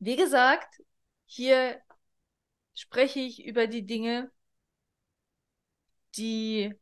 Wie 0.00 0.16
gesagt, 0.16 0.82
hier 1.26 1.80
spreche 2.74 3.20
ich 3.20 3.44
über 3.44 3.68
die 3.68 3.86
Dinge, 3.86 4.32
die 6.16 6.74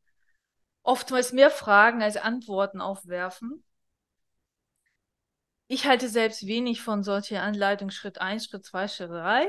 oftmals 0.83 1.33
mehr 1.33 1.51
Fragen 1.51 2.03
als 2.03 2.17
Antworten 2.17 2.81
aufwerfen. 2.81 3.65
Ich 5.69 5.87
halte 5.87 6.09
selbst 6.09 6.47
wenig 6.47 6.83
von 6.83 7.03
solcher 7.03 7.43
Anleitung 7.43 7.91
Schritt 7.91 8.21
1, 8.21 8.45
Schritt 8.45 8.65
2, 8.67 8.89
Schritt 8.89 9.11
3, 9.11 9.49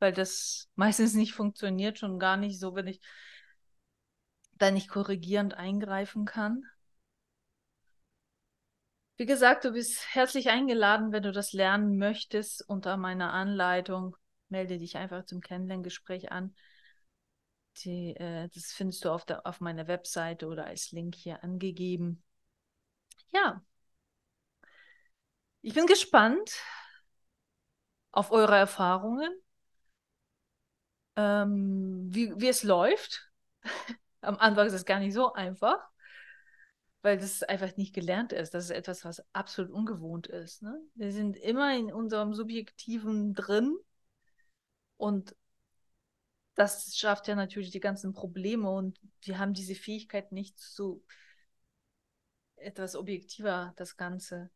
weil 0.00 0.12
das 0.12 0.68
meistens 0.74 1.14
nicht 1.14 1.32
funktioniert, 1.32 1.98
schon 1.98 2.18
gar 2.18 2.36
nicht 2.36 2.60
so, 2.60 2.74
wenn 2.74 2.88
ich 2.88 3.00
da 4.52 4.70
nicht 4.70 4.88
korrigierend 4.88 5.54
eingreifen 5.54 6.24
kann. 6.24 6.64
Wie 9.16 9.26
gesagt, 9.26 9.64
du 9.64 9.72
bist 9.72 10.14
herzlich 10.14 10.50
eingeladen, 10.50 11.12
wenn 11.12 11.22
du 11.22 11.32
das 11.32 11.52
lernen 11.52 11.96
möchtest 11.96 12.68
unter 12.68 12.96
meiner 12.96 13.32
Anleitung. 13.32 14.16
Melde 14.48 14.78
dich 14.78 14.96
einfach 14.96 15.24
zum 15.24 15.40
Kennenlerngespräch 15.40 16.32
an. 16.32 16.54
Die, 17.78 18.14
äh, 18.16 18.48
das 18.54 18.72
findest 18.72 19.04
du 19.04 19.10
auf, 19.10 19.24
der, 19.24 19.46
auf 19.46 19.60
meiner 19.60 19.86
Webseite 19.88 20.46
oder 20.46 20.66
als 20.66 20.92
Link 20.92 21.14
hier 21.14 21.42
angegeben. 21.42 22.22
Ja, 23.32 23.62
ich 25.62 25.74
bin 25.74 25.86
gespannt 25.86 26.60
auf 28.12 28.30
eure 28.30 28.56
Erfahrungen. 28.56 29.32
ähm, 31.16 32.08
wie, 32.10 32.32
wie 32.40 32.48
es 32.48 32.62
läuft. 32.62 33.30
Am 34.20 34.36
Anfang 34.38 34.66
ist 34.66 34.72
es 34.72 34.84
gar 34.84 34.98
nicht 35.00 35.14
so 35.14 35.32
einfach, 35.32 35.78
weil 37.02 37.18
das 37.18 37.42
einfach 37.42 37.76
nicht 37.76 37.94
gelernt 37.94 38.32
ist. 38.32 38.54
Das 38.54 38.64
ist 38.64 38.70
etwas, 38.70 39.04
was 39.04 39.22
absolut 39.32 39.70
ungewohnt 39.72 40.26
ist. 40.28 40.62
Ne? 40.62 40.80
Wir 40.94 41.12
sind 41.12 41.36
immer 41.36 41.76
in 41.76 41.92
unserem 41.92 42.34
Subjektiven 42.34 43.34
drin 43.34 43.76
und 44.96 45.34
das 46.54 46.96
schafft 46.96 47.28
ja 47.28 47.34
natürlich 47.34 47.70
die 47.70 47.80
ganzen 47.80 48.12
Probleme 48.12 48.70
und 48.70 48.98
wir 49.22 49.38
haben 49.38 49.54
diese 49.54 49.74
Fähigkeit 49.74 50.32
nicht 50.32 50.60
so 50.60 51.02
etwas 52.56 52.94
objektiver 52.94 53.72
das 53.76 53.96
Ganze 53.96 54.50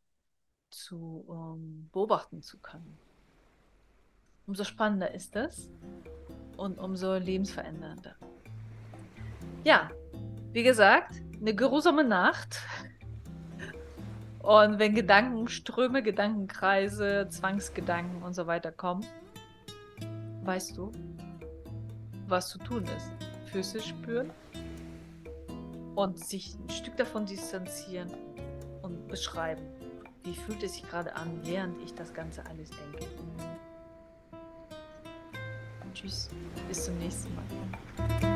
zu 0.70 1.24
um, 1.26 1.88
beobachten 1.92 2.42
zu 2.42 2.58
können. 2.58 2.98
Umso 4.46 4.64
spannender 4.64 5.12
ist 5.12 5.34
das 5.34 5.68
und 6.56 6.78
umso 6.78 7.14
lebensverändernder. 7.16 8.16
Ja, 9.64 9.90
wie 10.52 10.62
gesagt, 10.62 11.20
eine 11.40 11.54
geruhsame 11.54 12.04
Nacht. 12.04 12.60
Und 14.38 14.78
wenn 14.78 14.94
Gedankenströme, 14.94 16.02
Gedankenkreise, 16.02 17.26
Zwangsgedanken 17.28 18.22
und 18.22 18.34
so 18.34 18.46
weiter 18.46 18.70
kommen, 18.70 19.04
weißt 20.44 20.76
du, 20.76 20.92
was 22.28 22.48
zu 22.50 22.58
tun 22.58 22.84
ist. 22.84 23.10
Füße 23.52 23.80
spüren 23.80 24.30
und 25.94 26.18
sich 26.18 26.56
ein 26.58 26.70
Stück 26.70 26.96
davon 26.96 27.26
distanzieren 27.26 28.10
und 28.82 29.08
beschreiben. 29.08 29.62
Wie 30.24 30.34
fühlt 30.34 30.62
es 30.62 30.74
sich 30.74 30.88
gerade 30.88 31.14
an, 31.14 31.40
während 31.44 31.80
ich 31.82 31.94
das 31.94 32.12
Ganze 32.12 32.44
alles 32.46 32.70
denke? 32.70 33.06
Tschüss, 35.94 36.28
bis 36.68 36.84
zum 36.84 36.98
nächsten 36.98 37.34
Mal. 37.34 38.35